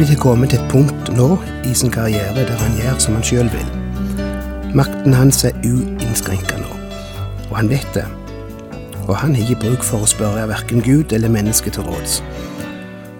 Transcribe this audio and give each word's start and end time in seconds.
David 0.00 0.16
har 0.16 0.22
kommet 0.22 0.48
til 0.50 0.58
et 0.58 0.70
punkt 0.72 1.08
nå 1.12 1.26
i 1.68 1.74
sin 1.76 1.90
karriere 1.92 2.44
der 2.48 2.56
han 2.56 2.76
gjør 2.78 2.94
som 3.04 3.18
han 3.18 3.24
sjøl 3.28 3.50
vil. 3.52 3.66
Makten 4.72 5.12
hans 5.12 5.42
er 5.44 5.58
uinnskrenka 5.60 6.56
nå, 6.56 6.70
og 7.50 7.58
han 7.58 7.68
vet 7.68 7.90
det. 7.92 8.06
Og 9.08 9.12
han 9.20 9.34
har 9.34 9.44
ikke 9.44 9.60
bruk 9.66 9.84
for 9.84 10.00
å 10.00 10.08
spørre 10.08 10.46
verken 10.48 10.80
Gud 10.80 11.12
eller 11.12 11.28
mennesket 11.28 11.76
til 11.76 11.84
råds. 11.84 12.22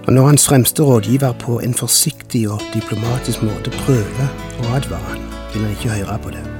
Og 0.07 0.15
når 0.17 0.31
hans 0.31 0.49
fremste 0.49 0.89
rådgiver 0.89 1.37
på 1.45 1.61
en 1.61 1.77
forsiktig 1.77 2.47
og 2.49 2.65
diplomatisk 2.73 3.45
måte 3.45 3.77
prøver 3.83 4.33
å 4.65 4.73
advare 4.81 5.13
han, 5.13 5.29
vil 5.53 5.69
han 5.69 5.77
ikke 5.77 6.01
høre 6.01 6.19
på 6.25 6.33
det. 6.39 6.60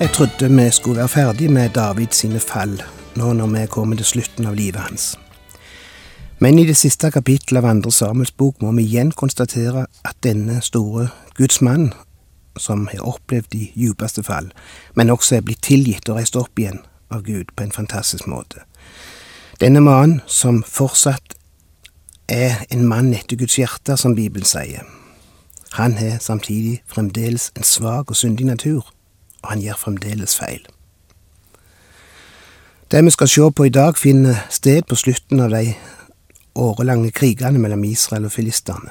Jeg 0.00 0.12
trodde 0.12 0.48
vi 0.48 0.70
skulle 0.70 0.96
være 0.96 1.08
ferdig 1.08 1.50
med 1.50 1.68
David 1.68 2.06
sine 2.10 2.40
fall, 2.40 2.82
nå 3.16 3.32
når 3.32 3.46
vi 3.46 3.58
er 3.60 3.66
kommet 3.66 3.98
til 4.00 4.06
slutten 4.06 4.46
av 4.48 4.54
livet 4.56 4.80
hans. 4.80 5.18
Men 6.38 6.58
i 6.58 6.64
det 6.64 6.76
siste 6.80 7.10
kapittelet 7.12 7.60
av 7.60 7.66
Andre 7.68 7.90
Samuels 7.92 8.30
bok 8.32 8.62
må 8.64 8.70
vi 8.72 8.86
igjen 8.88 9.10
konstatere 9.12 9.82
at 10.08 10.16
denne 10.24 10.62
store 10.64 11.10
Guds 11.36 11.60
mann, 11.60 11.92
som 12.56 12.86
har 12.88 13.04
opplevd 13.12 13.50
de 13.52 13.66
djupeste 13.74 14.24
fall, 14.24 14.48
men 14.96 15.12
også 15.12 15.36
er 15.36 15.44
blitt 15.44 15.60
tilgitt 15.68 16.08
og 16.08 16.16
reist 16.16 16.38
opp 16.40 16.56
igjen 16.58 16.80
av 17.12 17.26
Gud 17.26 17.52
på 17.52 17.66
en 17.66 17.76
fantastisk 17.76 18.24
måte. 18.26 18.64
Denne 19.60 19.82
mannen 19.84 20.22
som 20.26 20.62
fortsatt 20.64 21.36
er 22.28 22.64
en 22.70 22.86
mann 22.88 23.12
etter 23.12 23.36
Guds 23.36 23.58
hjerte, 23.60 23.98
som 24.00 24.16
Bibelen 24.16 24.48
sier. 24.48 24.88
Han 25.76 25.98
har 26.00 26.16
samtidig 26.24 26.80
fremdeles 26.86 27.50
en 27.52 27.68
svak 27.68 28.08
og 28.08 28.16
syndig 28.16 28.48
natur 28.48 28.88
og 29.42 29.54
han 29.54 29.64
gjør 29.64 29.80
fremdeles 29.80 30.36
feil. 30.38 30.62
Det 32.90 33.04
vi 33.04 33.10
skal 33.10 33.28
se 33.28 33.50
på 33.54 33.64
i 33.64 33.70
dag, 33.70 33.96
finner 33.96 34.46
sted 34.50 34.82
på 34.88 34.96
slutten 34.98 35.40
av 35.40 35.52
de 35.54 35.74
årelange 36.58 37.12
krigene 37.14 37.60
mellom 37.62 37.84
Israel 37.84 38.26
og 38.26 38.34
filistene. 38.34 38.90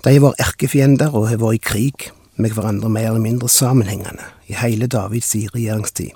De 0.00 0.14
har 0.14 0.22
vært 0.24 0.40
erkefiender 0.40 1.12
og 1.12 1.28
har 1.28 1.42
vært 1.42 1.58
i 1.58 1.64
krig 1.70 2.06
med 2.40 2.54
hverandre 2.56 2.88
mer 2.88 3.10
eller 3.10 3.20
mindre 3.20 3.48
sammenhengende 3.52 4.24
i 4.48 4.56
hele 4.56 4.88
Davids 4.88 5.34
regjeringstid, 5.34 6.14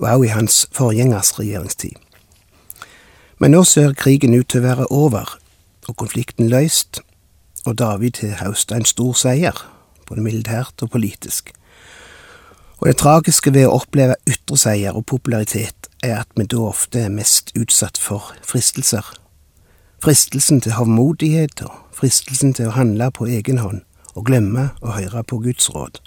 og 0.00 0.08
også 0.08 0.24
i 0.24 0.32
hans 0.34 0.56
forgjengers 0.74 1.38
regjeringstid. 1.38 1.94
Men 3.38 3.54
nå 3.54 3.62
ser 3.64 3.94
krigen 3.94 4.34
ut 4.34 4.50
til 4.50 4.60
å 4.60 4.66
være 4.66 4.90
over, 4.90 5.38
og 5.88 5.96
konflikten 5.96 6.50
løst, 6.50 7.00
og 7.64 7.78
David 7.78 8.20
har 8.24 8.42
høstet 8.42 8.76
en 8.76 8.84
stor 8.88 9.14
seier, 9.14 9.54
både 10.08 10.26
militært 10.26 10.82
og 10.82 10.90
politisk. 10.90 11.54
Og 12.80 12.86
det 12.88 12.96
tragiske 12.96 13.52
ved 13.52 13.66
å 13.68 13.74
oppleve 13.76 14.16
ytre 14.24 14.56
seier 14.56 14.96
og 14.96 15.04
popularitet 15.10 15.90
er 16.02 16.22
at 16.22 16.30
vi 16.36 16.46
da 16.48 16.62
ofte 16.64 17.02
er 17.04 17.12
mest 17.12 17.52
utsatt 17.52 18.00
for 18.00 18.32
fristelser. 18.40 19.04
Fristelsen 20.00 20.62
til 20.64 20.78
hovmodighet 20.78 21.60
og 21.66 21.74
fristelsen 21.92 22.54
til 22.56 22.70
å 22.70 22.76
handle 22.78 23.10
på 23.12 23.28
egen 23.28 23.60
hånd 23.60 23.82
og 24.14 24.24
glemme 24.30 24.70
å 24.80 24.94
høre 24.96 25.20
på 25.28 25.42
Guds 25.44 25.68
råd. 25.74 26.00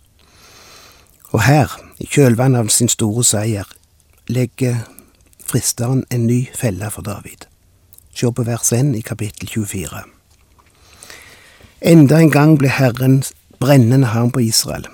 Og 1.29 1.45
her, 1.45 1.69
i 2.01 2.09
kjølvannet 2.09 2.66
av 2.66 2.73
sin 2.73 2.90
store 2.90 3.22
seier, 3.25 3.69
legger 4.25 4.81
fristeren 5.45 6.01
en 6.09 6.25
ny 6.25 6.47
felle 6.57 6.90
for 6.90 7.05
David. 7.05 7.45
Se 8.17 8.34
på 8.34 8.47
vers 8.50 8.73
1 8.73 8.95
i 8.97 9.05
kapittel 9.05 9.50
24. 9.50 10.03
Enda 11.94 12.17
en 12.17 12.34
gang 12.34 12.57
ble 12.57 12.73
Herren 12.73 13.22
brennende 13.61 14.09
harm 14.09 14.34
på 14.34 14.41
Israel 14.41 14.90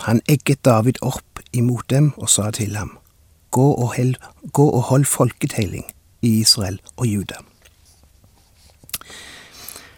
han 0.00 0.20
egget 0.28 0.64
David 0.64 0.98
opp 1.02 1.40
imot 1.52 1.90
dem 1.90 2.12
og 2.16 2.30
sa 2.30 2.50
til 2.50 2.76
ham, 2.76 2.98
Gå 3.50 3.72
og, 3.72 3.92
held, 3.94 4.16
gå 4.52 4.64
og 4.66 4.82
hold 4.82 5.04
folketelling 5.04 5.84
i 6.22 6.40
Israel 6.40 6.80
og 6.96 7.06
Juda. 7.06 7.34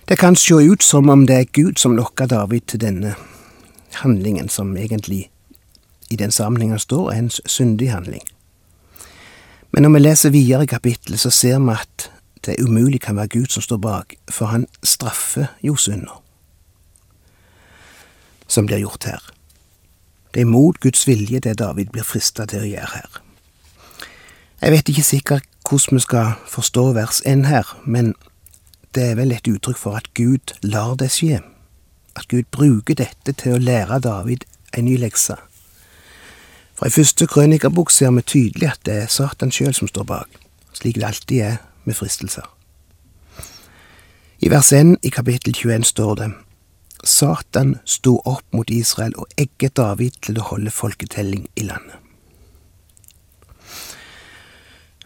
Det 0.08 0.18
kan 0.18 0.36
se 0.36 0.54
ut 0.54 0.82
som 0.82 1.08
om 1.08 1.26
det 1.26 1.36
er 1.36 1.52
Gud 1.52 1.80
som 1.80 1.96
lokker 1.96 2.26
David 2.26 2.60
til 2.68 2.80
denne 2.80 3.14
handlingen, 4.02 4.48
som 4.48 4.76
egentlig 4.76 5.30
i 6.10 6.16
den 6.16 6.30
sammenhengen 6.30 6.78
står 6.78 7.10
er 7.10 7.18
en 7.18 7.30
syndig 7.30 7.90
handling. 7.90 8.22
Men 9.72 9.82
når 9.82 9.90
vi 9.90 9.98
leser 9.98 10.30
videre 10.30 10.62
i 10.62 10.66
kapittelet, 10.66 11.20
så 11.20 11.30
ser 11.30 11.58
vi 11.58 11.72
at 11.72 12.10
det 12.46 12.60
umulig 12.60 13.00
kan 13.00 13.16
være 13.16 13.28
Gud 13.28 13.46
som 13.50 13.62
står 13.62 13.76
bak, 13.76 14.14
for 14.30 14.46
han 14.46 14.66
straffer 14.82 15.46
jo 15.62 15.76
synder 15.76 16.22
som 18.48 18.66
blir 18.66 18.78
gjort 18.78 19.04
her. 19.04 19.35
Det 20.36 20.42
er 20.42 20.52
mot 20.52 20.80
Guds 20.80 21.06
vilje 21.08 21.38
det 21.40 21.58
David 21.58 21.86
blir 21.94 22.04
frista 22.04 22.44
til 22.44 22.60
å 22.60 22.66
gjøre 22.68 22.88
her. 22.92 23.20
Jeg 24.60 24.72
vet 24.74 24.90
ikke 24.92 25.04
sikkert 25.06 25.46
hvordan 25.64 25.96
vi 25.96 26.02
skal 26.04 26.34
forstå 26.52 26.82
vers 26.92 27.22
1 27.24 27.46
her, 27.48 27.70
men 27.86 28.10
det 28.92 29.06
er 29.06 29.16
vel 29.16 29.32
et 29.32 29.48
uttrykk 29.48 29.80
for 29.80 29.96
at 29.96 30.12
Gud 30.12 30.52
lar 30.60 30.92
det 31.00 31.08
skje. 31.14 31.40
At 32.20 32.28
Gud 32.28 32.52
bruker 32.52 33.00
dette 33.00 33.32
til 33.32 33.56
å 33.56 33.62
lære 33.64 34.02
David 34.04 34.44
en 34.76 34.84
ny 34.84 34.98
lekse. 35.00 35.38
For 36.76 36.84
i 36.84 36.92
første 36.92 37.24
krønikerbok 37.24 37.88
ser 37.88 38.12
vi 38.12 38.28
tydelig 38.28 38.74
at 38.74 38.84
det 38.84 39.00
er 39.06 39.08
Satan 39.08 39.48
sjøl 39.48 39.72
som 39.72 39.88
står 39.88 40.04
bak, 40.04 40.40
slik 40.76 41.00
det 41.00 41.08
alltid 41.14 41.46
er 41.48 41.56
med 41.88 41.96
fristelser. 41.96 42.44
I 44.44 44.52
vers 44.52 44.68
1 44.68 44.98
i 45.00 45.08
kapittel 45.08 45.56
21 45.56 45.94
står 45.96 46.20
det 46.20 46.34
Satan 47.06 47.76
sto 47.84 48.18
opp 48.24 48.44
mot 48.52 48.70
Israel 48.70 49.14
og 49.16 49.26
egget 49.38 49.76
David 49.76 50.18
til 50.26 50.40
å 50.40 50.46
holde 50.50 50.72
folketelling 50.74 51.46
i 51.56 51.66
landet. 51.68 52.02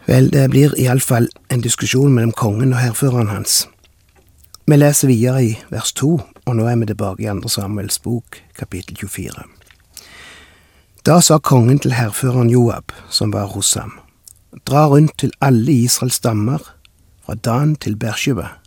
Vel, 0.07 0.31
det 0.33 0.47
blir 0.49 0.73
iallfall 0.81 1.29
en 1.53 1.61
diskusjon 1.61 2.13
mellom 2.13 2.33
kongen 2.33 2.73
og 2.73 2.81
hærføreren 2.81 3.29
hans. 3.29 3.67
Vi 4.65 4.77
leser 4.77 5.11
videre 5.11 5.43
i 5.45 5.51
vers 5.69 5.93
to, 5.93 6.15
og 6.45 6.55
nå 6.57 6.65
er 6.67 6.79
vi 6.81 6.89
tilbake 6.89 7.23
i 7.23 7.29
Andre 7.29 7.49
Samuels 7.49 7.99
bok, 8.01 8.41
kapittel 8.57 8.97
24. 8.97 9.45
Da 11.05 11.19
sa 11.21 11.37
kongen 11.37 11.79
til 11.81 11.95
hærføreren 11.97 12.49
Joab, 12.49 12.93
som 13.09 13.33
var 13.33 13.53
hos 13.53 13.73
ham, 13.77 13.93
dra 14.67 14.87
rundt 14.89 15.17
til 15.21 15.33
alle 15.41 15.73
Israels 15.85 16.21
stammer, 16.21 16.61
fra 17.25 17.35
Dan 17.35 17.75
til 17.75 17.95
Beersheba 17.95 18.60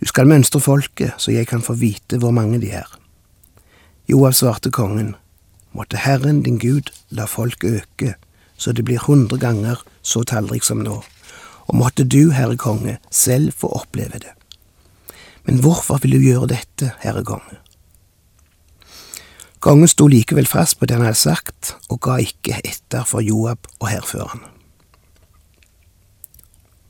du 0.00 0.06
skal 0.08 0.28
mønstre 0.28 0.60
folket, 0.60 1.12
så 1.20 1.32
jeg 1.34 1.46
kan 1.46 1.62
få 1.62 1.76
vite 1.76 2.18
hvor 2.20 2.32
mange 2.32 2.60
de 2.60 2.72
er. 2.72 2.88
Joav 4.08 4.32
svarte 4.32 4.72
kongen, 4.72 5.14
måtte 5.76 6.00
Herren 6.00 6.42
din 6.42 6.58
Gud 6.58 6.90
la 7.10 7.28
folk 7.28 7.64
øke, 7.64 8.14
så 8.56 8.72
det 8.72 8.84
blir 8.84 9.04
hundre 9.06 9.38
ganger 9.38 9.82
så 10.02 10.24
tallrik 10.24 10.64
som 10.64 10.80
nå, 10.84 11.02
og 11.68 11.74
måtte 11.76 12.04
du, 12.04 12.30
Herre 12.32 12.56
konge, 12.56 12.98
selv 13.10 13.52
få 13.56 13.68
oppleve 13.68 14.18
det. 14.24 14.32
Men 15.44 15.60
hvorfor 15.60 16.00
vil 16.02 16.16
du 16.16 16.24
gjøre 16.24 16.54
dette, 16.56 16.92
Herre 17.04 17.24
konge? 17.24 17.60
Kongen 19.60 19.88
sto 19.88 20.06
likevel 20.08 20.48
fast 20.48 20.78
på 20.80 20.88
det 20.88 20.96
han 20.96 21.04
hadde 21.04 21.20
sagt, 21.20 21.74
og 21.92 22.00
ga 22.00 22.16
ikke 22.24 22.62
etter 22.64 23.04
for 23.04 23.20
Joab 23.20 23.68
og 23.78 23.90
hærføreren. 23.92 24.46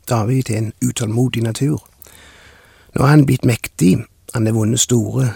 David 0.09 0.51
er 0.51 0.59
en 0.59 0.73
utålmodig 0.83 1.43
natur. 1.43 1.90
Nå 2.95 3.03
har 3.03 3.13
han 3.15 3.27
blitt 3.27 3.45
mektig, 3.47 3.99
han 4.35 4.47
har 4.47 4.55
vunnet 4.55 4.81
store 4.83 5.31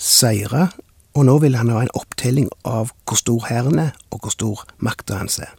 seire, 0.00 0.68
og 1.14 1.26
nå 1.28 1.38
vil 1.44 1.56
han 1.56 1.70
ha 1.72 1.84
en 1.84 1.94
opptelling 1.96 2.50
av 2.66 2.92
hvor 3.06 3.18
stor 3.20 3.46
hæren 3.48 3.78
er, 3.78 3.92
og 4.10 4.24
hvor 4.24 4.34
stor 4.34 4.64
makta 4.78 5.20
hans 5.20 5.38
er. 5.38 5.52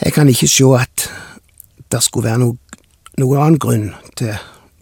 Jeg 0.00 0.12
kan 0.12 0.28
ikke 0.28 0.48
se 0.48 0.70
at 0.78 1.08
det 1.92 2.02
skulle 2.02 2.28
være 2.30 2.42
noe, 2.42 2.56
noen 3.18 3.40
annen 3.40 3.60
grunn 3.62 3.90
til 4.18 4.34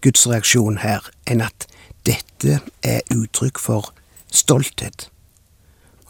Guds 0.03 0.25
reaksjon 0.29 0.81
her 0.82 1.05
enn 1.29 1.43
at 1.44 1.67
dette 2.06 2.61
er 2.82 3.03
uttrykk 3.12 3.61
for 3.61 3.93
stolthet 4.32 5.08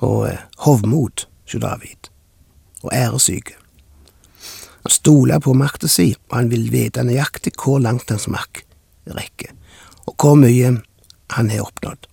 og 0.02 0.28
eh, 0.30 0.44
hovmod 0.64 1.26
hos 1.46 1.60
David, 1.62 2.10
og 2.82 2.90
æresyke. 2.92 3.61
Han 4.82 4.90
stoler 4.90 5.40
på 5.40 5.54
makta 5.54 5.88
si, 5.88 6.12
og 6.30 6.36
han 6.36 6.50
vil 6.50 6.70
vite 6.72 7.04
nøyaktig 7.06 7.54
hvor 7.58 7.80
langt 7.82 8.10
hans 8.10 8.28
makt 8.30 8.66
rekker, 9.06 9.50
og 10.06 10.14
hvor 10.18 10.38
mye 10.38 10.76
han 11.36 11.50
har 11.50 11.66
oppnådd. 11.66 12.06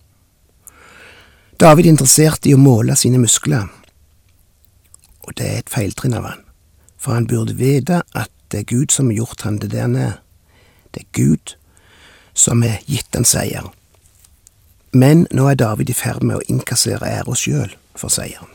David 1.60 1.86
er 1.86 1.92
interessert 1.92 2.46
i 2.48 2.54
å 2.56 2.60
måle 2.60 2.96
sine 2.96 3.20
muskler, 3.20 3.68
og 5.26 5.34
det 5.38 5.46
er 5.46 5.58
et 5.60 5.72
feiltrinn 5.72 6.16
av 6.16 6.28
han, 6.30 6.44
for 6.98 7.14
han 7.14 7.28
burde 7.30 7.58
vite 7.58 8.02
at 8.16 8.32
det 8.50 8.62
er 8.62 8.70
Gud 8.70 8.94
som 8.94 9.10
har 9.10 9.20
gjort 9.20 9.44
han 9.46 9.58
det 9.62 9.70
der 9.74 9.86
han 9.86 9.96
er. 9.96 10.14
Det 10.90 11.04
er 11.04 11.12
Gud 11.14 11.54
som 12.34 12.62
har 12.66 12.80
gitt 12.86 13.14
han 13.14 13.28
seier. 13.28 13.68
Men 14.92 15.26
nå 15.30 15.46
er 15.46 15.58
David 15.60 15.92
i 15.92 15.94
ferd 15.94 16.24
med 16.26 16.40
å 16.40 16.46
innkassere 16.50 17.06
æra 17.06 17.36
sjøl 17.38 17.76
for 17.94 18.10
seieren. 18.10 18.48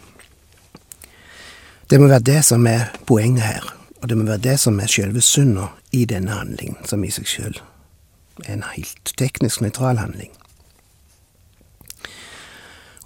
Det 1.88 2.00
må 2.02 2.10
være 2.10 2.26
det 2.28 2.42
som 2.44 2.66
er 2.68 2.90
poenget 3.08 3.46
her, 3.46 3.70
og 4.06 4.10
det 4.10 4.18
må 4.20 4.28
være 4.28 4.44
det 4.46 4.60
som 4.62 4.76
er 4.78 4.90
sjølve 4.92 5.22
synda 5.26 5.72
i 5.90 6.04
denne 6.06 6.36
handlingen, 6.38 6.78
som 6.86 7.02
i 7.02 7.08
seg 7.10 7.26
sjøl 7.26 7.56
er 8.44 8.52
en 8.54 8.66
helt 8.76 9.14
teknisk 9.18 9.64
nøytral 9.64 9.98
handling. 9.98 10.30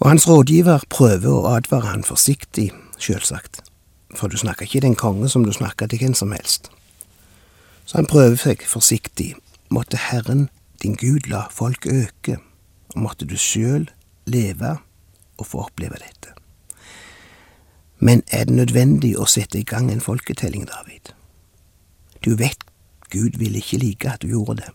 Og 0.04 0.10
hans 0.10 0.26
rådgiver 0.28 0.84
prøver 0.92 1.32
å 1.32 1.54
advare 1.54 1.94
han 1.94 2.04
forsiktig, 2.04 2.74
sjølsagt, 3.00 3.62
for 4.12 4.28
du 4.28 4.36
snakker 4.42 4.68
ikke 4.68 4.82
til 4.82 4.90
en 4.90 5.00
konge 5.00 5.30
som 5.32 5.46
du 5.48 5.54
snakker 5.56 5.88
til 5.88 6.04
hvem 6.04 6.18
som 6.20 6.36
helst. 6.36 6.68
Så 7.88 8.02
han 8.02 8.10
prøver 8.10 8.36
seg 8.42 8.68
forsiktig, 8.68 9.38
måtte 9.72 10.02
Herren 10.10 10.50
din 10.84 11.00
Gud 11.00 11.32
la 11.32 11.46
folk 11.48 11.88
øke, 11.88 12.42
og 12.92 13.00
måtte 13.06 13.30
du 13.30 13.38
sjøl 13.40 13.88
leve 14.28 14.76
og 15.40 15.48
få 15.48 15.64
oppleve 15.70 16.02
dette. 16.04 16.36
Men 18.00 18.24
er 18.32 18.48
det 18.48 18.56
nødvendig 18.56 19.14
å 19.20 19.28
sette 19.28 19.60
i 19.60 19.68
gang 19.68 19.92
en 19.92 20.04
folketelling, 20.04 20.66
David? 20.70 21.12
Du 22.24 22.36
vet 22.40 22.64
Gud 23.12 23.40
ville 23.42 23.60
ikke 23.60 23.80
like 23.82 24.10
at 24.10 24.22
du 24.22 24.30
gjorde 24.32 24.62
det. 24.62 24.72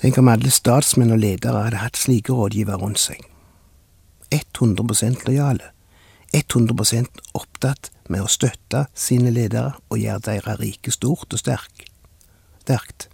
Tenk 0.00 0.18
om 0.20 0.28
alle 0.28 0.50
statsmenn 0.52 1.14
og 1.14 1.22
ledere 1.22 1.64
hadde 1.66 1.80
hatt 1.80 1.98
slike 2.00 2.32
rådgivere 2.32 2.80
rundt 2.80 3.00
seg. 3.00 3.22
100% 4.34 5.24
lojale, 5.28 5.70
100% 6.34 7.20
opptatt 7.38 7.90
med 8.10 8.24
å 8.24 8.30
støtte 8.30 8.86
sine 8.94 9.30
ledere 9.32 9.76
og 9.88 10.00
gjøre 10.00 10.24
deres 10.26 10.58
rike 10.60 10.92
stort 10.92 11.32
og 11.32 11.40
sterkt, 11.40 13.08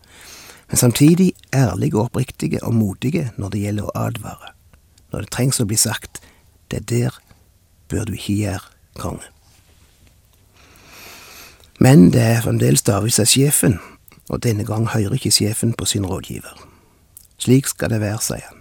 men 0.71 0.79
samtidig 0.79 1.33
ærlige 1.55 1.99
og 1.99 2.09
oppriktige 2.09 2.63
og 2.63 2.75
modige 2.75 3.31
når 3.37 3.55
det 3.55 3.63
gjelder 3.65 3.89
å 3.91 3.97
advare, 4.07 4.53
når 5.13 5.27
det 5.27 5.33
trengs 5.35 5.61
å 5.61 5.67
bli 5.67 5.79
sagt 5.79 6.23
det 6.71 6.83
er 6.83 6.87
der 6.91 7.19
bør 7.91 8.07
du 8.09 8.15
ikke 8.17 8.39
gjøre, 8.39 8.67
konge. 8.99 9.27
Men 11.81 12.11
det 12.13 12.23
er 12.23 12.43
fremdeles 12.45 12.83
David 12.87 13.15
som 13.17 13.25
er 13.25 13.31
sjefen, 13.33 13.79
og 14.29 14.43
denne 14.45 14.65
gang 14.69 14.89
hører 14.93 15.17
ikke 15.17 15.33
sjefen 15.33 15.73
på 15.73 15.89
sin 15.89 16.07
rådgiver. 16.07 16.67
Slik 17.41 17.67
skal 17.67 17.91
det 17.91 18.03
være, 18.03 18.21
sier 18.21 18.47
han. 18.47 18.59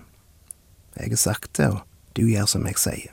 Jeg 0.95 1.11
har 1.11 1.19
sagt 1.19 1.57
det, 1.57 1.67
og 1.67 1.81
du 2.15 2.25
gjør 2.27 2.47
som 2.47 2.67
jeg 2.67 2.79
sier. 2.79 3.11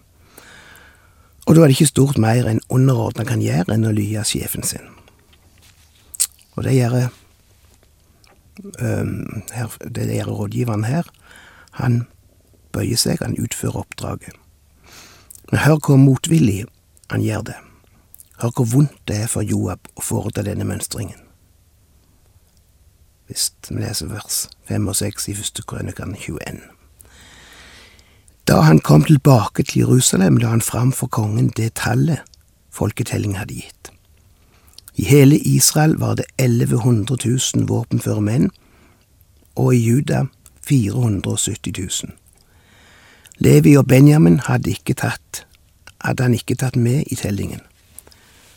Og 1.46 1.54
da 1.54 1.62
er 1.62 1.70
det 1.70 1.76
ikke 1.76 1.90
stort 1.90 2.18
mer 2.18 2.48
en 2.50 2.62
underordna 2.70 3.26
kan 3.26 3.42
gjøre 3.42 3.74
enn 3.74 3.86
å 3.86 3.94
lye 3.94 4.24
sjefen 4.26 4.66
sin. 4.66 4.86
Og 6.56 6.64
det 6.66 6.74
gjør 6.74 6.96
um, 8.80 9.42
det 9.90 10.08
gjør 10.08 10.32
rådgiveren 10.40 10.86
her. 10.86 11.06
Han 11.82 12.06
bøyer 12.72 12.98
seg, 12.98 13.22
han 13.22 13.38
utfører 13.38 13.82
oppdraget. 13.84 14.34
Men 15.50 15.60
hør 15.60 15.78
hvor 15.86 15.96
motvillig 15.96 16.64
han 17.10 17.22
gjør 17.22 17.42
det. 17.50 17.56
Hør 18.42 18.50
hvor 18.56 18.64
vondt 18.72 18.98
det 19.08 19.22
er 19.22 19.30
for 19.30 19.46
Joab 19.46 19.88
å 19.96 20.02
foreta 20.02 20.42
denne 20.42 20.66
mønstringen. 20.66 21.18
Hvis 23.26 23.50
vi 23.68 23.80
leser 23.82 24.10
vers 24.10 24.46
5 24.68 24.88
og 24.88 24.96
6 24.96 25.28
i 25.28 25.34
første 25.34 25.62
krønikan 25.66 26.14
21. 26.14 26.60
Da 28.46 28.60
han 28.62 28.78
kom 28.78 29.04
tilbake 29.04 29.62
til 29.62 29.80
Jerusalem, 29.82 30.36
la 30.36 30.52
han 30.54 30.62
fram 30.62 30.92
for 30.92 31.10
kongen 31.10 31.48
det 31.56 31.74
tallet 31.82 32.22
folketelling 32.70 33.38
hadde 33.38 33.54
gitt. 33.54 33.90
I 34.96 35.04
hele 35.04 35.38
Israel 35.38 35.96
var 36.00 36.14
det 36.14 36.24
1100 36.38 37.16
000 37.56 37.66
våpenføre 37.68 38.20
menn, 38.20 38.50
og 39.56 39.74
i 39.74 39.80
Juda 39.80 40.26
470 40.68 41.72
000. 42.04 42.14
Levi 43.38 43.76
og 43.76 43.86
Benjamin 43.86 44.38
hadde, 44.40 44.74
tatt, 44.96 45.46
hadde 46.00 46.22
han 46.22 46.34
ikke 46.34 46.56
tatt 46.56 46.76
med 46.76 47.04
i 47.12 47.18
tellingen. 47.20 47.60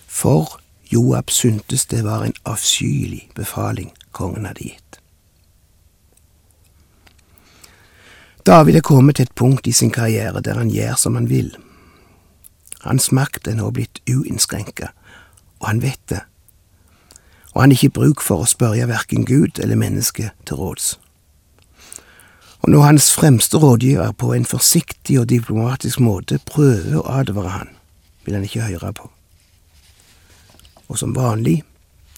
For 0.08 0.60
Joab 0.92 1.30
syntes 1.30 1.86
det 1.86 2.04
var 2.04 2.24
en 2.24 2.34
avskyelig 2.46 3.30
befaling 3.36 3.92
kongen 4.12 4.48
hadde 4.48 4.72
gitt. 4.72 5.00
David 8.46 8.80
er 8.80 8.82
kommet 8.82 9.16
til 9.20 9.28
et 9.28 9.36
punkt 9.36 9.68
i 9.68 9.72
sin 9.72 9.92
karriere 9.92 10.42
der 10.42 10.58
han 10.58 10.72
gjør 10.72 10.96
som 10.96 11.16
han 11.16 11.30
vil. 11.30 11.52
Hans 12.82 13.12
makt 13.12 13.48
er 13.48 13.60
nå 13.60 13.70
blitt 13.76 14.00
uinnskrenka, 14.10 14.94
og 15.60 15.68
han 15.68 15.82
vet 15.84 16.02
det, 16.10 16.24
og 17.54 17.62
han 17.62 17.72
har 17.72 17.78
ikke 17.78 17.98
bruk 18.00 18.24
for 18.24 18.42
å 18.42 18.50
spørre 18.50 18.88
verken 18.88 19.28
Gud 19.28 19.60
eller 19.60 19.76
mennesket 19.76 20.32
til 20.48 20.56
råds. 20.56 20.96
Når 22.70 22.82
hans 22.82 23.14
fremste 23.14 23.58
rådgiver 23.58 24.12
på 24.12 24.34
en 24.34 24.46
forsiktig 24.46 25.20
og 25.20 25.30
diplomatisk 25.30 26.00
måte 26.06 26.38
prøver 26.46 27.00
å 27.00 27.06
advare 27.18 27.50
han, 27.50 27.70
vil 28.26 28.36
han 28.38 28.44
ikke 28.46 28.68
høre 28.68 28.92
på. 28.94 29.08
Og 30.86 31.00
som 31.02 31.16
vanlig, 31.18 31.64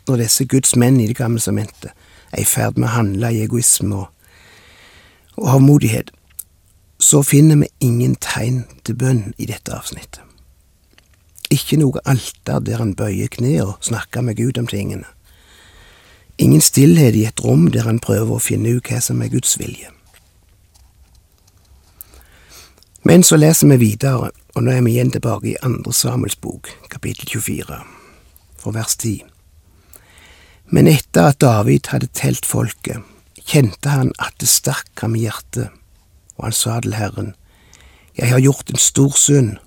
når 0.09 0.25
disse 0.25 0.43
Guds 0.45 0.75
menn 0.75 0.99
i 0.99 1.05
Det 1.07 1.15
gamle 1.15 1.39
sementet 1.39 1.93
er 2.33 2.41
i 2.41 2.43
ferd 2.43 2.75
med 2.75 2.89
å 2.89 2.95
handle 2.97 3.29
i 3.31 3.39
egoisme 3.45 3.95
og, 3.95 4.09
og 5.37 5.47
avmodighet, 5.53 6.11
så 6.99 7.23
finner 7.23 7.61
vi 7.63 7.71
ingen 7.79 8.17
tegn 8.19 8.65
til 8.83 8.99
bønn 8.99 9.23
i 9.37 9.47
dette 9.47 9.71
avsnittet. 9.71 10.19
Ikke 11.47 11.79
noe 11.79 12.03
alter 12.03 12.59
der 12.59 12.83
han 12.83 12.91
bøyer 12.95 13.31
kne 13.31 13.55
og 13.69 13.79
snakker 13.79 14.27
med 14.27 14.35
Gud 14.35 14.59
om 14.59 14.67
tingene. 14.67 15.07
Ingen 16.37 16.61
stillhet 16.61 17.15
i 17.15 17.25
et 17.31 17.39
rom 17.39 17.69
der 17.71 17.87
han 17.87 18.03
prøver 18.03 18.35
å 18.35 18.43
finne 18.43 18.75
ut 18.75 18.91
hva 18.91 18.99
som 18.99 19.23
er 19.23 19.31
Guds 19.31 19.55
vilje. 19.55 19.95
Men 23.03 23.23
så 23.23 23.37
leser 23.37 23.67
vi 23.67 23.77
videre, 23.81 24.29
og 24.55 24.63
nå 24.63 24.71
er 24.71 24.83
vi 24.85 24.93
igjen 24.93 25.11
tilbake 25.11 25.49
i 25.49 25.59
andre 25.65 25.93
Samuels 25.93 26.37
bok, 26.37 26.69
kapittel 26.89 27.25
24, 27.29 27.79
for 28.61 28.75
vers 28.77 28.95
10. 28.95 29.23
Men 30.69 30.87
etter 30.87 31.31
at 31.31 31.41
David 31.41 31.89
hadde 31.89 32.11
telt 32.13 32.45
folket, 32.45 33.01
kjente 33.41 33.89
han 33.89 34.13
at 34.21 34.37
det 34.39 34.49
stakk 34.51 35.01
ham 35.01 35.17
i 35.17 35.25
hjertet, 35.25 35.73
og 36.37 36.49
han 36.49 36.55
sa 36.55 36.79
til 36.79 36.97
Herren, 36.99 37.35
Jeg 38.17 38.29
har 38.29 38.39
gjort 38.39 38.69
en 38.69 38.77
stor 38.77 39.15
synd, 39.15 39.57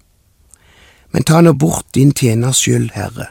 men 1.11 1.25
ta 1.25 1.41
nå 1.41 1.53
bort 1.53 1.87
din 1.95 2.13
tjeners 2.13 2.61
skyld, 2.61 2.91
Herre, 2.93 3.27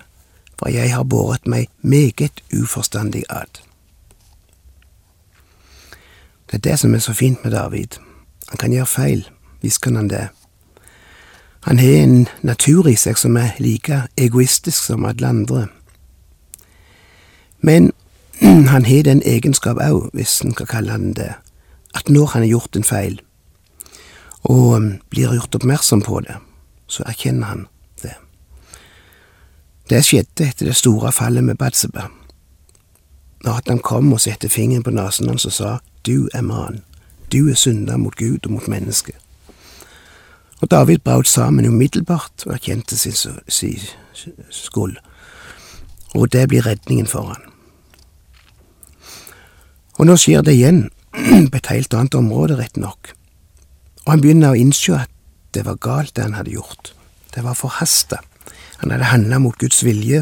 for 0.58 0.70
jeg 0.70 0.90
har 0.92 1.04
båret 1.04 1.46
meg 1.48 1.70
meget 1.82 2.42
uforstandig 2.52 3.24
ad. 3.30 3.62
Det 6.50 6.60
er 6.60 6.70
det 6.70 6.80
som 6.80 6.94
er 6.94 7.00
så 7.00 7.14
fint 7.14 7.44
med 7.44 7.52
David. 7.52 8.00
Han 8.50 8.58
kan 8.58 8.72
gjøre 8.74 8.86
feil, 8.90 9.30
Visst 9.64 9.82
kan 9.82 9.96
han 9.96 10.10
det. 10.12 10.28
Han 11.64 11.80
har 11.80 11.90
en 12.04 12.28
natur 12.42 12.88
i 12.92 12.96
seg 13.00 13.18
som 13.18 13.38
er 13.40 13.56
like 13.64 14.02
egoistisk 14.20 14.84
som 14.84 15.06
alle 15.08 15.28
andre. 15.28 15.68
Men 17.62 17.92
han 18.74 18.86
har 18.86 19.04
den 19.08 19.22
egenskap 19.26 19.80
òg, 19.80 20.10
hvis 20.14 20.42
en 20.44 20.52
kan 20.54 20.68
kalle 20.68 20.92
han 20.92 21.14
det, 21.16 21.32
at 21.96 22.10
når 22.10 22.34
han 22.34 22.44
har 22.44 22.50
gjort 22.50 22.76
en 22.76 22.84
feil, 22.84 23.22
og 24.44 24.76
um, 24.76 24.90
blir 25.10 25.32
gjort 25.32 25.56
oppmerksom 25.56 26.02
på 26.04 26.20
det, 26.28 26.36
så 26.88 27.08
erkjenner 27.08 27.48
han 27.48 27.68
det. 28.04 28.18
Det 29.90 30.04
skjedde 30.04 30.50
etter 30.50 30.68
det 30.68 30.76
store 30.76 31.16
fallet 31.16 31.44
med 31.44 31.56
Badseba. 31.56 32.10
Når 33.44 33.62
han 33.68 33.80
kom 33.80 34.14
og 34.14 34.20
satte 34.20 34.50
fingeren 34.50 34.84
på 34.84 34.92
nesen 34.92 35.32
hans 35.32 35.48
og 35.48 35.56
sa 35.56 35.78
du 36.06 36.28
er 36.34 36.44
mann, 36.44 36.84
du 37.32 37.48
er 37.48 37.56
synder 37.56 37.98
mot 37.98 38.16
Gud 38.16 38.44
og 38.44 38.52
mot 38.52 38.68
mennesket. 38.68 39.23
Og 40.64 40.72
David 40.72 41.02
brøt 41.04 41.28
sammen 41.28 41.66
umiddelbart 41.68 42.46
og 42.46 42.54
erkjente 42.56 42.96
sin, 42.98 43.16
sin 43.52 43.80
skyld, 44.48 44.96
og 46.16 46.30
det 46.32 46.46
blir 46.48 46.64
redningen 46.64 47.08
for 47.08 47.34
han. 47.34 47.42
Og 50.00 50.08
nå 50.08 50.16
skjer 50.16 50.46
det 50.48 50.54
igjen, 50.56 50.86
på 51.52 51.60
et 51.60 51.68
helt 51.68 51.94
annet 51.94 52.16
område, 52.16 52.56
rett 52.56 52.80
nok, 52.80 53.12
og 54.06 54.14
han 54.14 54.24
begynner 54.24 54.54
å 54.54 54.60
innse 54.62 54.96
at 55.02 55.12
det 55.52 55.66
var 55.68 55.82
galt 55.84 56.16
det 56.16 56.24
han 56.30 56.38
hadde 56.38 56.56
gjort, 56.56 56.94
det 57.36 57.44
var 57.44 57.60
forhasta, 57.60 58.22
han 58.80 58.94
hadde 58.96 59.10
handla 59.12 59.42
mot 59.44 59.60
Guds 59.60 59.82
vilje, 59.84 60.22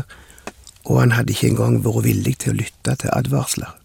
og 0.89 1.03
han 1.03 1.13
hadde 1.13 1.35
ikke 1.35 1.51
engang 1.51 1.77
vært 1.85 2.07
villig 2.07 2.33
til 2.41 2.55
å 2.55 2.59
lytte 2.63 2.95
til 3.03 3.13
advarsler. 3.13 3.77